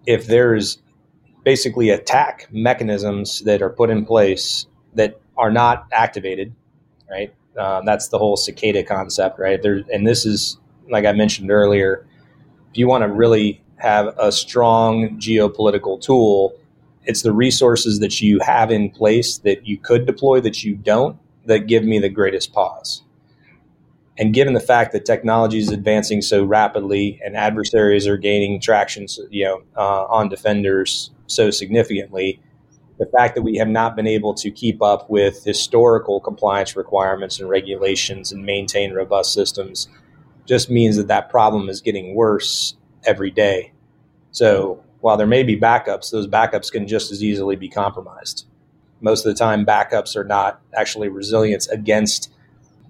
if 0.07 0.27
there's 0.27 0.79
basically 1.45 1.91
attack 1.91 2.49
mechanisms 2.51 3.41
that 3.41 3.63
are 3.63 3.71
put 3.71 3.91
in 3.91 4.05
place 4.05 4.67
that 4.95 5.21
are 5.37 5.51
not 5.51 5.87
activated, 5.93 6.55
right? 7.11 7.33
Uh, 7.59 7.81
that's 7.83 8.09
the 8.09 8.19
whole 8.19 8.37
cicada 8.37 8.83
concept, 8.83 9.39
right? 9.39 9.63
There, 9.63 9.83
and 9.93 10.07
this 10.07 10.27
is 10.27 10.59
like 10.91 11.05
I 11.05 11.13
mentioned 11.13 11.51
earlier. 11.51 12.07
If 12.71 12.79
you 12.79 12.89
want 12.89 13.03
to 13.03 13.09
really 13.09 13.63
have 13.77 14.15
a 14.19 14.33
strong 14.33 15.19
geopolitical 15.19 16.01
tool, 16.01 16.55
it's 17.05 17.23
the 17.23 17.33
resources 17.33 17.99
that 18.01 18.21
you 18.21 18.39
have 18.41 18.71
in 18.71 18.91
place 18.91 19.39
that 19.39 19.67
you 19.67 19.77
could 19.77 20.07
deploy 20.07 20.41
that 20.41 20.63
you 20.63 20.75
don't 20.77 21.19
that 21.47 21.67
give 21.67 21.85
me 21.85 21.99
the 21.99 22.09
greatest 22.09 22.53
pause. 22.53 23.03
And 24.19 24.35
given 24.35 24.53
the 24.53 24.61
fact 24.61 24.93
that 24.93 25.05
technology 25.05 25.59
is 25.59 25.71
advancing 25.71 26.21
so 26.21 26.45
rapidly 26.45 27.21
and 27.25 27.37
adversaries 27.37 28.07
are 28.07 28.19
gaining 28.19 28.61
traction, 28.61 29.07
you 29.31 29.45
know, 29.45 29.63
uh, 29.77 30.05
on 30.05 30.29
defenders 30.29 31.11
so 31.27 31.51
significantly, 31.51 32.41
the 32.99 33.07
fact 33.07 33.35
that 33.35 33.43
we 33.43 33.57
have 33.57 33.69
not 33.69 33.97
been 33.97 34.07
able 34.07 34.35
to 34.35 34.51
keep 34.51 34.83
up 34.83 35.09
with 35.09 35.45
historical 35.45 36.21
compliance 36.21 36.77
requirements 36.77 37.41
and 37.41 37.49
regulations 37.49 38.33
and 38.33 38.45
maintain 38.45 38.93
robust 38.93 39.33
systems 39.33 39.89
just 40.47 40.71
means 40.71 40.97
that 40.97 41.09
that 41.09 41.31
problem 41.31 41.69
is 41.69 41.81
getting 41.81 42.15
worse 42.15 42.77
every 43.05 43.31
day. 43.31 43.73
So 44.31 44.83
while 45.01 45.17
there 45.17 45.27
may 45.27 45.43
be 45.43 45.59
backups, 45.59 46.11
those 46.11 46.27
backups 46.29 46.71
can 46.71 46.87
just 46.87 47.11
as 47.11 47.23
easily 47.25 47.57
be 47.57 47.69
compromised. 47.69 48.47
Most 49.01 49.27
of 49.27 49.33
the 49.33 49.39
time, 49.39 49.67
backups 49.67 50.15
are 50.15 50.25
not 50.25 50.61
actually 50.75 51.09
resilience 51.09 51.67
against 51.69 52.32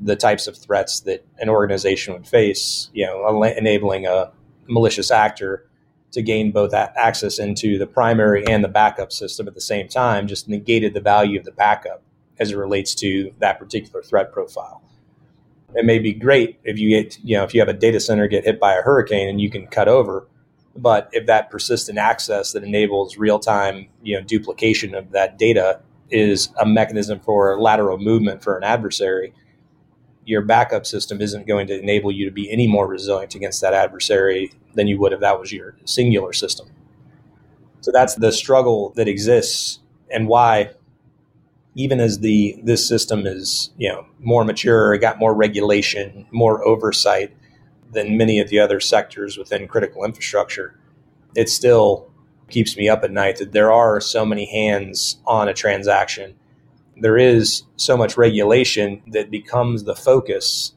the 0.03 0.17
types 0.17 0.47
of 0.47 0.57
threats 0.57 1.01
that 1.01 1.25
an 1.39 1.49
organization 1.49 2.13
would 2.13 2.27
face, 2.27 2.91
you 2.93 3.07
know, 3.07 3.43
enabling 3.43 4.07
a 4.07 4.33
malicious 4.67 5.11
actor 5.11 5.67
to 6.11 6.23
gain 6.23 6.53
both 6.53 6.75
access 6.75 7.39
into 7.39 7.79
the 7.79 7.87
primary 7.87 8.45
and 8.47 8.63
the 8.63 8.69
backup 8.69 9.13
system 9.13 9.49
at 9.49 9.55
the 9.55 9.61
same 9.61 9.89
time 9.89 10.27
just 10.27 10.49
negated 10.49 10.93
the 10.93 11.01
value 11.01 11.39
of 11.39 11.45
the 11.45 11.53
backup 11.53 12.03
as 12.39 12.51
it 12.51 12.57
relates 12.57 12.95
to 12.95 13.33
that 13.39 13.59
particular 13.59 14.03
threat 14.03 14.33
profile. 14.33 14.83
It 15.75 15.87
may 15.87 15.99
be 15.99 16.13
great 16.13 16.59
if 16.65 16.79
you 16.79 16.91
get, 16.91 17.19
you 17.25 17.37
know, 17.37 17.45
if 17.45 17.55
you 17.55 17.61
have 17.61 17.69
a 17.69 17.73
data 17.75 17.99
center 17.99 18.29
get 18.29 18.45
hit 18.45 18.61
by 18.61 18.75
a 18.75 18.83
hurricane 18.83 19.29
and 19.29 19.41
you 19.41 19.51
can 19.51 19.67
cut 19.67 19.89
over, 19.89 20.27
but 20.77 21.09
if 21.13 21.27
that 21.27 21.51
persistent 21.51 21.99
access 21.99 22.53
that 22.53 22.65
enables 22.65 23.17
real-time, 23.17 23.89
you 24.03 24.17
know, 24.17 24.23
duplication 24.23 24.95
of 24.95 25.13
that 25.13 25.39
data 25.39 25.81
is 26.11 26.51
a 26.61 26.67
mechanism 26.67 27.21
for 27.21 27.59
lateral 27.59 27.99
movement 27.99 28.43
for 28.43 28.57
an 28.57 28.65
adversary, 28.65 29.33
your 30.25 30.43
backup 30.43 30.87
system 30.87 31.21
isn't 31.21 31.47
going 31.47 31.67
to 31.67 31.79
enable 31.79 32.13
you 32.13 32.25
to 32.25 32.31
be 32.31 32.51
any 32.51 32.67
more 32.67 32.87
resilient 32.87 33.35
against 33.35 33.61
that 33.61 33.75
adversary 33.75 34.53
than 34.75 34.87
you 34.87 34.99
would 35.01 35.13
if 35.13 35.21
that 35.21 35.39
was 35.41 35.53
your 35.53 35.77
singular 35.85 36.33
system. 36.33 36.69
So 37.81 37.91
that's 37.93 38.15
the 38.15 38.31
struggle 38.31 38.93
that 38.97 39.09
exists 39.09 39.81
and 40.11 40.29
why 40.29 40.71
even 41.75 42.01
as 42.01 42.19
the 42.19 42.61
this 42.63 42.87
system 42.87 43.27
is, 43.27 43.71
you 43.79 43.89
know, 43.89 44.07
more 44.21 44.45
mature, 44.45 44.93
it 44.95 44.99
got 44.99 45.19
more 45.19 45.35
regulation, 45.35 46.27
more 46.31 46.65
oversight 46.67 47.35
than 47.93 48.17
many 48.17 48.41
of 48.41 48.49
the 48.49 48.59
other 48.59 48.79
sectors 48.79 49.39
within 49.39 49.67
critical 49.67 50.05
infrastructure, 50.05 50.79
it 51.35 51.49
still 51.49 52.11
keeps 52.51 52.77
me 52.77 52.89
up 52.89 53.03
at 53.03 53.11
night 53.11 53.39
that 53.39 53.53
there 53.53 53.73
are 53.73 54.01
so 54.01 54.27
many 54.27 54.45
hands 54.47 55.19
on 55.27 55.49
a 55.49 55.55
transaction 55.55 56.35
there 56.97 57.17
is 57.17 57.65
so 57.77 57.97
much 57.97 58.17
regulation 58.17 59.03
that 59.09 59.31
becomes 59.31 59.85
the 59.85 59.95
focus. 59.95 60.75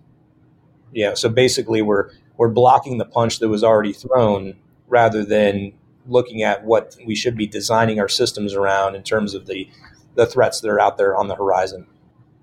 Yeah, 0.94 1.14
so 1.14 1.30
basically 1.30 1.82
we're 1.82 2.12
we're 2.38 2.50
blocking 2.50 2.98
the 2.98 3.06
punch 3.06 3.40
that 3.40 3.50
was 3.50 3.64
already 3.64 3.94
thrown 3.94 4.56
rather 4.88 5.24
than 5.24 5.74
looking 6.08 6.44
at 6.44 6.64
what 6.64 6.96
we 7.06 7.16
should 7.16 7.36
be 7.36 7.48
designing 7.48 8.00
our 8.00 8.10
systems 8.10 8.54
around 8.54 8.96
in 8.96 9.04
terms 9.04 9.34
of 9.34 9.46
the 9.48 9.70
the 10.16 10.26
threats 10.26 10.62
that 10.62 10.70
are 10.70 10.80
out 10.80 10.98
there 10.98 11.16
on 11.16 11.28
the 11.28 11.36
horizon. 11.36 11.88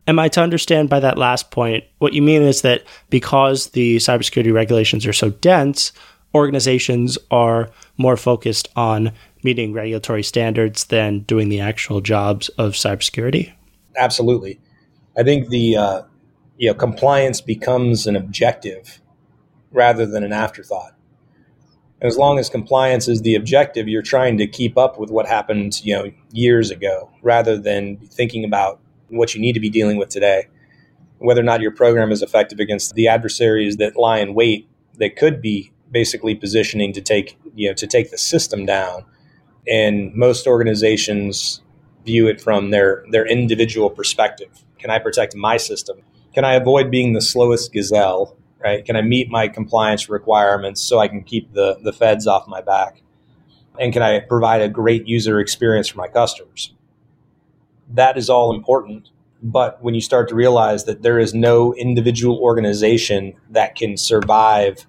Am 0.06 0.18
I 0.18 0.28
to 0.28 0.40
understand 0.40 0.90
by 0.90 1.00
that 1.00 1.16
last 1.16 1.50
point, 1.50 1.84
what 1.98 2.12
you 2.12 2.22
mean 2.22 2.42
is 2.42 2.62
that 2.62 2.82
because 3.08 3.68
the 3.68 3.96
cybersecurity 3.96 4.52
regulations 4.52 5.06
are 5.06 5.12
so 5.12 5.30
dense, 5.30 5.92
organizations 6.34 7.16
are 7.30 7.70
more 7.96 8.16
focused 8.16 8.68
on 8.74 9.12
meeting 9.44 9.72
regulatory 9.72 10.22
standards 10.22 10.84
than 10.84 11.20
doing 11.20 11.48
the 11.48 11.60
actual 11.60 12.00
jobs 12.00 12.48
of 12.50 12.72
cybersecurity? 12.72 13.52
Absolutely. 13.96 14.60
I 15.16 15.22
think 15.22 15.48
the 15.48 15.76
uh, 15.76 16.02
you 16.56 16.68
know 16.68 16.74
compliance 16.74 17.40
becomes 17.40 18.06
an 18.06 18.16
objective 18.16 19.00
rather 19.70 20.06
than 20.06 20.22
an 20.24 20.32
afterthought. 20.32 20.94
And 22.00 22.08
as 22.08 22.16
long 22.16 22.38
as 22.38 22.48
compliance 22.48 23.08
is 23.08 23.22
the 23.22 23.34
objective, 23.34 23.88
you're 23.88 24.02
trying 24.02 24.36
to 24.38 24.46
keep 24.46 24.76
up 24.76 24.98
with 24.98 25.10
what 25.10 25.26
happened 25.26 25.84
you 25.84 25.94
know 25.94 26.10
years 26.32 26.70
ago, 26.70 27.10
rather 27.22 27.56
than 27.58 27.98
thinking 27.98 28.44
about 28.44 28.80
what 29.08 29.34
you 29.34 29.40
need 29.40 29.52
to 29.52 29.60
be 29.60 29.70
dealing 29.70 29.98
with 29.98 30.08
today. 30.08 30.48
Whether 31.18 31.40
or 31.40 31.44
not 31.44 31.60
your 31.60 31.70
program 31.70 32.10
is 32.10 32.22
effective 32.22 32.58
against 32.58 32.94
the 32.94 33.06
adversaries 33.06 33.76
that 33.76 33.96
lie 33.96 34.18
in 34.18 34.34
wait 34.34 34.68
that 34.98 35.16
could 35.16 35.40
be 35.40 35.72
basically 35.90 36.34
positioning 36.34 36.92
to 36.94 37.00
take 37.00 37.38
you 37.54 37.68
know 37.68 37.74
to 37.74 37.86
take 37.86 38.10
the 38.10 38.18
system 38.18 38.66
down. 38.66 39.04
And 39.68 40.12
most 40.14 40.48
organizations 40.48 41.62
view 42.04 42.26
it 42.26 42.40
from 42.40 42.70
their 42.70 43.04
their 43.10 43.26
individual 43.26 43.90
perspective. 43.90 44.64
Can 44.78 44.90
I 44.90 44.98
protect 44.98 45.36
my 45.36 45.56
system? 45.56 45.98
Can 46.34 46.44
I 46.44 46.54
avoid 46.54 46.90
being 46.90 47.12
the 47.12 47.20
slowest 47.20 47.72
gazelle? 47.72 48.36
Right? 48.62 48.84
Can 48.84 48.96
I 48.96 49.02
meet 49.02 49.28
my 49.28 49.48
compliance 49.48 50.08
requirements 50.08 50.80
so 50.80 50.98
I 50.98 51.08
can 51.08 51.22
keep 51.22 51.52
the 51.52 51.78
the 51.82 51.92
feds 51.92 52.26
off 52.26 52.46
my 52.48 52.60
back? 52.60 53.02
And 53.78 53.92
can 53.92 54.02
I 54.02 54.20
provide 54.20 54.60
a 54.60 54.68
great 54.68 55.06
user 55.06 55.40
experience 55.40 55.88
for 55.88 55.98
my 55.98 56.08
customers? 56.08 56.74
That 57.88 58.16
is 58.16 58.28
all 58.28 58.54
important. 58.54 59.10
But 59.42 59.82
when 59.82 59.94
you 59.94 60.00
start 60.00 60.28
to 60.28 60.34
realize 60.34 60.84
that 60.84 61.02
there 61.02 61.18
is 61.18 61.34
no 61.34 61.74
individual 61.74 62.38
organization 62.38 63.34
that 63.50 63.74
can 63.74 63.96
survive 63.96 64.86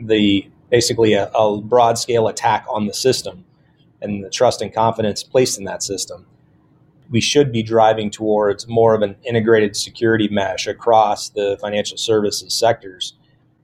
the 0.00 0.48
basically 0.70 1.12
a, 1.12 1.28
a 1.28 1.60
broad 1.60 1.98
scale 1.98 2.26
attack 2.26 2.66
on 2.68 2.86
the 2.86 2.94
system, 2.94 3.44
and 4.00 4.24
the 4.24 4.30
trust 4.30 4.60
and 4.60 4.74
confidence 4.74 5.22
placed 5.22 5.58
in 5.58 5.64
that 5.64 5.82
system. 5.82 6.26
We 7.12 7.20
should 7.20 7.52
be 7.52 7.62
driving 7.62 8.10
towards 8.10 8.66
more 8.66 8.94
of 8.94 9.02
an 9.02 9.16
integrated 9.22 9.76
security 9.76 10.28
mesh 10.28 10.66
across 10.66 11.28
the 11.28 11.58
financial 11.60 11.98
services 11.98 12.54
sectors 12.54 13.14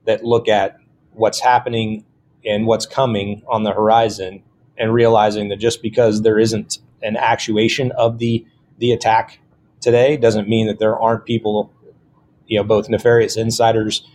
that 0.05 0.23
look 0.23 0.47
at 0.47 0.77
what's 1.13 1.41
happening 1.41 2.05
and 2.45 2.67
what's 2.67 2.85
coming 2.85 3.41
on 3.47 3.63
the 3.63 3.71
horizon 3.71 4.43
and 4.77 4.93
realizing 4.93 5.49
that 5.49 5.57
just 5.57 5.81
because 5.81 6.21
there 6.21 6.39
isn't 6.39 6.77
an 7.01 7.17
actuation 7.17 7.91
of 7.93 8.19
the 8.19 8.45
the 8.77 8.91
attack 8.91 9.39
today 9.81 10.15
doesn't 10.15 10.47
mean 10.47 10.67
that 10.67 10.79
there 10.79 10.97
aren't 10.97 11.25
people 11.25 11.73
you 12.45 12.57
know 12.57 12.63
both 12.63 12.87
nefarious 12.87 13.35
insiders 13.35 14.07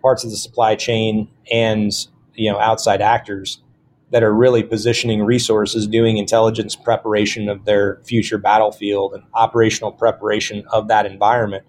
parts 0.00 0.22
of 0.22 0.30
the 0.30 0.36
supply 0.36 0.74
chain 0.74 1.28
and 1.50 1.92
you 2.34 2.50
know 2.50 2.58
outside 2.58 3.00
actors 3.00 3.61
that 4.12 4.22
are 4.22 4.32
really 4.32 4.62
positioning 4.62 5.24
resources 5.24 5.86
doing 5.86 6.18
intelligence 6.18 6.76
preparation 6.76 7.48
of 7.48 7.64
their 7.64 8.00
future 8.04 8.38
battlefield 8.38 9.14
and 9.14 9.24
operational 9.34 9.90
preparation 9.90 10.64
of 10.70 10.88
that 10.88 11.06
environment 11.06 11.64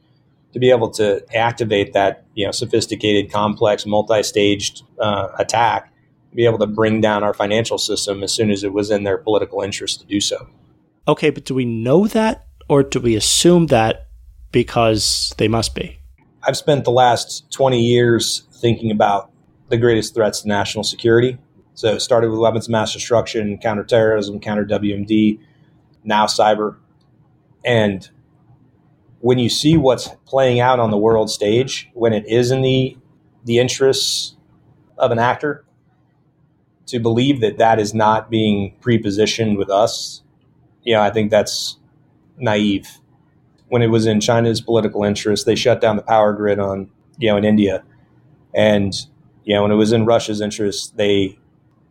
to 0.51 0.59
be 0.59 0.69
able 0.69 0.91
to 0.91 1.23
activate 1.35 1.93
that 1.93 2.25
you 2.35 2.45
know 2.45 2.51
sophisticated 2.51 3.31
complex 3.31 3.85
multi-staged 3.85 4.83
uh, 4.99 5.29
attack 5.39 5.91
be 6.35 6.45
able 6.45 6.57
to 6.57 6.67
bring 6.67 6.99
down 6.99 7.23
our 7.23 7.33
financial 7.33 7.77
system 7.77 8.23
as 8.23 8.31
soon 8.31 8.49
as 8.49 8.63
it 8.63 8.73
was 8.73 8.89
in 8.89 9.03
their 9.03 9.17
political 9.17 9.61
interest 9.61 9.99
to 9.99 10.05
do 10.05 10.19
so 10.19 10.47
okay 11.07 11.29
but 11.29 11.45
do 11.45 11.55
we 11.55 11.65
know 11.65 12.07
that 12.07 12.45
or 12.69 12.83
do 12.83 12.99
we 12.99 13.15
assume 13.15 13.67
that 13.67 14.07
because 14.51 15.33
they 15.37 15.47
must 15.47 15.73
be 15.73 15.99
I've 16.45 16.57
spent 16.57 16.83
the 16.83 16.91
last 16.91 17.49
20 17.51 17.81
years 17.81 18.43
thinking 18.55 18.91
about 18.91 19.31
the 19.69 19.77
greatest 19.77 20.13
threats 20.13 20.41
to 20.41 20.47
national 20.47 20.83
security. 20.83 21.37
So 21.75 21.93
it 21.95 22.01
started 22.01 22.29
with 22.29 22.39
weapons 22.39 22.67
of 22.67 22.71
mass 22.71 22.93
destruction, 22.93 23.57
counterterrorism, 23.57 24.39
counter 24.39 24.65
WMD, 24.65 25.39
now 26.03 26.25
cyber. 26.25 26.77
And 27.65 28.09
when 29.19 29.39
you 29.39 29.49
see 29.49 29.77
what's 29.77 30.09
playing 30.25 30.59
out 30.59 30.79
on 30.79 30.91
the 30.91 30.97
world 30.97 31.29
stage, 31.29 31.89
when 31.93 32.13
it 32.13 32.27
is 32.27 32.51
in 32.51 32.61
the 32.61 32.97
the 33.45 33.59
interests 33.59 34.35
of 34.97 35.11
an 35.11 35.19
actor, 35.19 35.65
to 36.85 36.99
believe 36.99 37.41
that 37.41 37.57
that 37.57 37.79
is 37.79 37.93
not 37.93 38.29
being 38.29 38.75
prepositioned 38.79 39.57
with 39.57 39.69
us, 39.69 40.21
you 40.83 40.93
know, 40.93 41.01
I 41.01 41.09
think 41.09 41.29
that's 41.29 41.77
naive 42.37 42.99
when 43.73 43.81
it 43.81 43.87
was 43.87 44.05
in 44.05 44.21
China's 44.21 44.61
political 44.61 45.03
interest, 45.03 45.47
they 45.47 45.55
shut 45.55 45.81
down 45.81 45.95
the 45.95 46.03
power 46.03 46.31
grid 46.31 46.59
on 46.59 46.91
you 47.17 47.27
know 47.27 47.37
in 47.37 47.43
India, 47.43 47.83
and 48.53 48.93
you 49.45 49.55
know 49.55 49.63
when 49.63 49.71
it 49.71 49.75
was 49.77 49.91
in 49.91 50.05
Russia's 50.05 50.41
interest, 50.41 50.95
they 50.95 51.39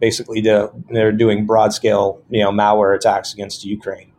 basically 0.03 0.41
did, 0.41 0.69
they're 0.91 1.13
doing 1.13 1.47
broad 1.47 1.73
scale 1.73 2.21
you 2.29 2.43
know 2.43 2.51
malware 2.51 2.95
attacks 2.95 3.33
against 3.33 3.65
Ukraine. 3.65 4.13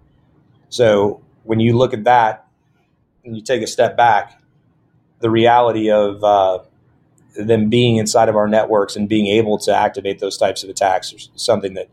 So 0.69 1.21
when 1.43 1.59
you 1.59 1.77
look 1.77 1.93
at 1.93 2.05
that 2.05 2.47
and 3.25 3.35
you 3.35 3.43
take 3.43 3.61
a 3.61 3.67
step 3.67 3.97
back, 3.97 4.41
the 5.19 5.29
reality 5.29 5.91
of 5.91 6.23
uh, 6.23 6.59
them 7.35 7.69
being 7.69 7.97
inside 7.97 8.29
of 8.29 8.37
our 8.37 8.47
networks 8.47 8.95
and 8.95 9.09
being 9.09 9.27
able 9.27 9.57
to 9.59 9.75
activate 9.75 10.19
those 10.19 10.37
types 10.37 10.63
of 10.63 10.69
attacks 10.69 11.11
is 11.11 11.29
something 11.35 11.73
that 11.73 11.89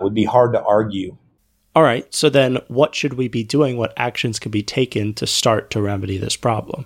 would 0.00 0.14
be 0.14 0.24
hard 0.24 0.52
to 0.52 0.62
argue 0.62 1.16
all 1.76 1.84
right, 1.84 2.12
so 2.12 2.28
then 2.28 2.58
what 2.66 2.96
should 2.96 3.12
we 3.14 3.28
be 3.28 3.44
doing? 3.44 3.76
What 3.76 3.92
actions 3.96 4.40
can 4.40 4.50
be 4.50 4.62
taken 4.62 5.14
to 5.14 5.24
start 5.26 5.70
to 5.70 5.80
remedy 5.80 6.18
this 6.18 6.36
problem? 6.36 6.84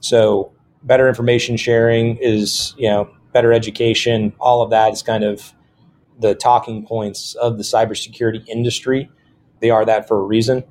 So, 0.00 0.52
better 0.82 1.08
information 1.08 1.56
sharing 1.56 2.18
is, 2.18 2.74
you 2.76 2.90
know, 2.90 3.10
better 3.32 3.54
education, 3.54 4.34
all 4.38 4.60
of 4.60 4.68
that 4.68 4.92
is 4.92 5.02
kind 5.02 5.24
of 5.24 5.54
the 6.22 6.34
talking 6.34 6.86
points 6.86 7.34
of 7.34 7.58
the 7.58 7.64
cybersecurity 7.64 8.46
industry. 8.48 9.10
They 9.60 9.70
are 9.70 9.84
that 9.84 10.08
for 10.08 10.18
a 10.18 10.22
reason. 10.22 10.64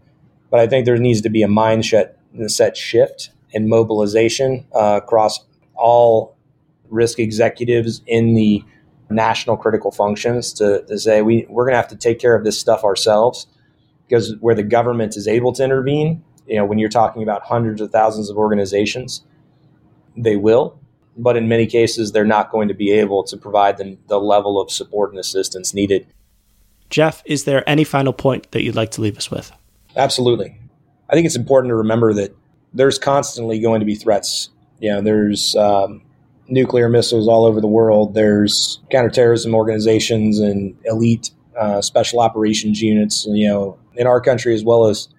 But 0.49 0.59
I 0.59 0.67
think 0.67 0.85
there 0.85 0.97
needs 0.97 1.21
to 1.21 1.29
be 1.29 1.43
a 1.43 1.47
mindset 1.47 2.15
set 2.47 2.75
shift 2.75 3.31
and 3.53 3.67
mobilization 3.67 4.65
uh, 4.73 4.99
across 5.03 5.39
all 5.75 6.35
risk 6.89 7.19
executives 7.19 8.01
in 8.07 8.33
the 8.33 8.63
national 9.09 9.57
critical 9.57 9.91
functions 9.91 10.53
to, 10.53 10.83
to 10.87 10.97
say 10.97 11.21
we, 11.21 11.45
we're 11.49 11.65
going 11.65 11.73
to 11.73 11.77
have 11.77 11.87
to 11.89 11.95
take 11.95 12.19
care 12.19 12.35
of 12.35 12.43
this 12.43 12.57
stuff 12.57 12.83
ourselves 12.83 13.47
because 14.07 14.35
where 14.39 14.55
the 14.55 14.63
government 14.63 15.15
is 15.15 15.27
able 15.27 15.53
to 15.53 15.63
intervene, 15.63 16.23
you 16.47 16.55
know, 16.55 16.65
when 16.65 16.79
you're 16.79 16.89
talking 16.89 17.23
about 17.23 17.43
hundreds 17.43 17.81
of 17.81 17.91
thousands 17.91 18.29
of 18.29 18.37
organizations, 18.37 19.23
they 20.17 20.35
will. 20.35 20.79
But 21.17 21.36
in 21.38 21.47
many 21.47 21.67
cases, 21.67 22.12
they're 22.12 22.26
not 22.26 22.52
going 22.52 22.67
to 22.69 22.74
be 22.74 22.91
able 22.91 23.24
to 23.26 23.38
provide 23.38 23.78
the, 23.78 23.97
the 24.08 24.19
level 24.19 24.60
of 24.60 24.71
support 24.71 25.12
and 25.12 25.19
assistance 25.19 25.74
needed. 25.74 26.08
Jeff, 26.89 27.21
is 27.26 27.45
there 27.45 27.67
any 27.69 27.84
final 27.84 28.13
point 28.13 28.52
that 28.52 28.63
you'd 28.63 28.76
like 28.76 28.91
to 28.91 29.02
leave 29.02 29.17
us 29.17 29.30
with? 29.30 29.52
Absolutely. 29.95 30.58
I 31.10 31.13
think 31.13 31.26
it's 31.26 31.36
important 31.36 31.71
to 31.71 31.76
remember 31.76 32.13
that 32.13 32.36
there's 32.74 32.97
constantly 32.97 33.60
going 33.60 33.82
to 33.82 33.86
be 33.86 33.95
threats. 33.95 34.50
You 34.80 34.93
know, 34.93 35.02
there's 35.02 35.56
um, 35.56 36.02
nuclear 36.47 36.89
missiles 36.89 37.28
all 37.28 37.45
over 37.45 37.62
the 37.62 37.67
world. 37.67 38.13
There's 38.13 38.80
counterterrorism 38.91 39.54
organizations 39.54 40.39
and 40.39 40.76
elite 40.86 41.32
uh, 41.60 41.82
special 41.82 42.19
operations 42.19 42.82
units, 42.82 43.26
you 43.30 43.47
know, 43.47 43.78
in 43.95 44.08
our 44.08 44.21
country 44.21 44.54
as 44.54 44.63
well 44.63 44.86
as 44.86 45.10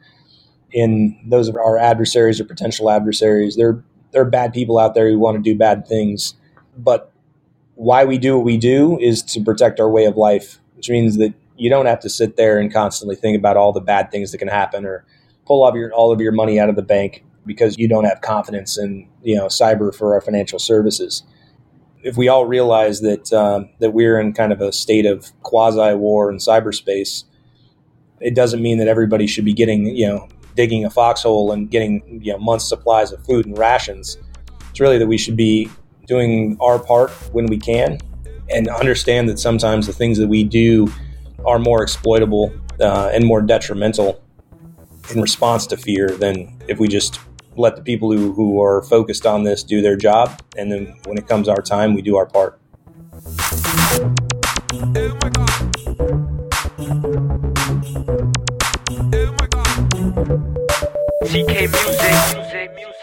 in 0.72 1.18
those 1.26 1.48
of 1.48 1.56
our 1.56 1.78
adversaries 1.78 2.40
or 2.40 2.44
potential 2.44 2.90
adversaries. 2.90 3.56
There, 3.56 3.82
there 4.12 4.22
are 4.22 4.30
bad 4.30 4.52
people 4.52 4.78
out 4.78 4.94
there 4.94 5.10
who 5.10 5.18
want 5.18 5.36
to 5.36 5.42
do 5.42 5.56
bad 5.56 5.86
things, 5.86 6.34
but 6.76 7.12
why 7.74 8.04
we 8.04 8.18
do 8.18 8.36
what 8.36 8.44
we 8.44 8.56
do 8.56 8.98
is 8.98 9.22
to 9.22 9.42
protect 9.42 9.80
our 9.80 9.90
way 9.90 10.04
of 10.04 10.16
life, 10.16 10.58
which 10.76 10.90
means 10.90 11.16
that 11.18 11.34
you 11.56 11.70
don't 11.70 11.86
have 11.86 12.00
to 12.00 12.08
sit 12.08 12.36
there 12.36 12.58
and 12.58 12.72
constantly 12.72 13.16
think 13.16 13.36
about 13.36 13.56
all 13.56 13.72
the 13.72 13.80
bad 13.80 14.10
things 14.10 14.32
that 14.32 14.38
can 14.38 14.48
happen 14.48 14.84
or 14.84 15.04
pull 15.46 15.62
all 15.62 15.68
of 15.68 15.74
your 15.74 15.92
all 15.92 16.12
of 16.12 16.20
your 16.20 16.32
money 16.32 16.58
out 16.60 16.68
of 16.68 16.76
the 16.76 16.82
bank 16.82 17.24
because 17.46 17.76
you 17.78 17.88
don't 17.88 18.04
have 18.04 18.20
confidence 18.20 18.78
in 18.78 19.08
you 19.22 19.34
know 19.34 19.46
cyber 19.46 19.94
for 19.94 20.14
our 20.14 20.20
financial 20.20 20.58
services. 20.58 21.22
If 22.02 22.16
we 22.16 22.28
all 22.28 22.46
realize 22.46 23.00
that 23.00 23.32
um, 23.32 23.68
that 23.80 23.92
we're 23.92 24.18
in 24.18 24.32
kind 24.32 24.52
of 24.52 24.60
a 24.60 24.72
state 24.72 25.06
of 25.06 25.32
quasi 25.42 25.94
war 25.94 26.30
in 26.30 26.38
cyberspace, 26.38 27.24
it 28.20 28.34
doesn't 28.34 28.62
mean 28.62 28.78
that 28.78 28.88
everybody 28.88 29.26
should 29.26 29.44
be 29.44 29.52
getting 29.52 29.86
you 29.86 30.06
know 30.06 30.28
digging 30.54 30.84
a 30.84 30.90
foxhole 30.90 31.52
and 31.52 31.70
getting 31.70 32.20
you 32.22 32.32
know 32.32 32.38
months 32.38 32.68
supplies 32.68 33.12
of 33.12 33.24
food 33.24 33.46
and 33.46 33.58
rations. 33.58 34.18
It's 34.70 34.80
really 34.80 34.98
that 34.98 35.06
we 35.06 35.18
should 35.18 35.36
be 35.36 35.70
doing 36.06 36.56
our 36.60 36.78
part 36.78 37.10
when 37.32 37.46
we 37.46 37.58
can 37.58 37.98
and 38.50 38.68
understand 38.68 39.28
that 39.28 39.38
sometimes 39.38 39.86
the 39.86 39.92
things 39.92 40.18
that 40.18 40.28
we 40.28 40.44
do 40.44 40.92
are 41.44 41.58
more 41.58 41.82
exploitable 41.82 42.52
uh, 42.80 43.10
and 43.12 43.24
more 43.24 43.40
detrimental 43.42 44.22
in 45.14 45.20
response 45.20 45.66
to 45.66 45.76
fear 45.76 46.08
than 46.08 46.56
if 46.68 46.78
we 46.78 46.88
just 46.88 47.20
let 47.56 47.76
the 47.76 47.82
people 47.82 48.12
who, 48.12 48.32
who 48.32 48.62
are 48.62 48.82
focused 48.82 49.26
on 49.26 49.44
this 49.44 49.62
do 49.62 49.82
their 49.82 49.96
job. 49.96 50.40
And 50.56 50.72
then 50.72 50.96
when 51.04 51.18
it 51.18 51.28
comes 51.28 51.48
our 51.48 51.60
time, 51.60 51.94
we 51.94 52.02
do 52.02 52.16
our 52.16 52.26
part. 52.26 52.58
CK 61.32 61.48
Music. 61.48 63.01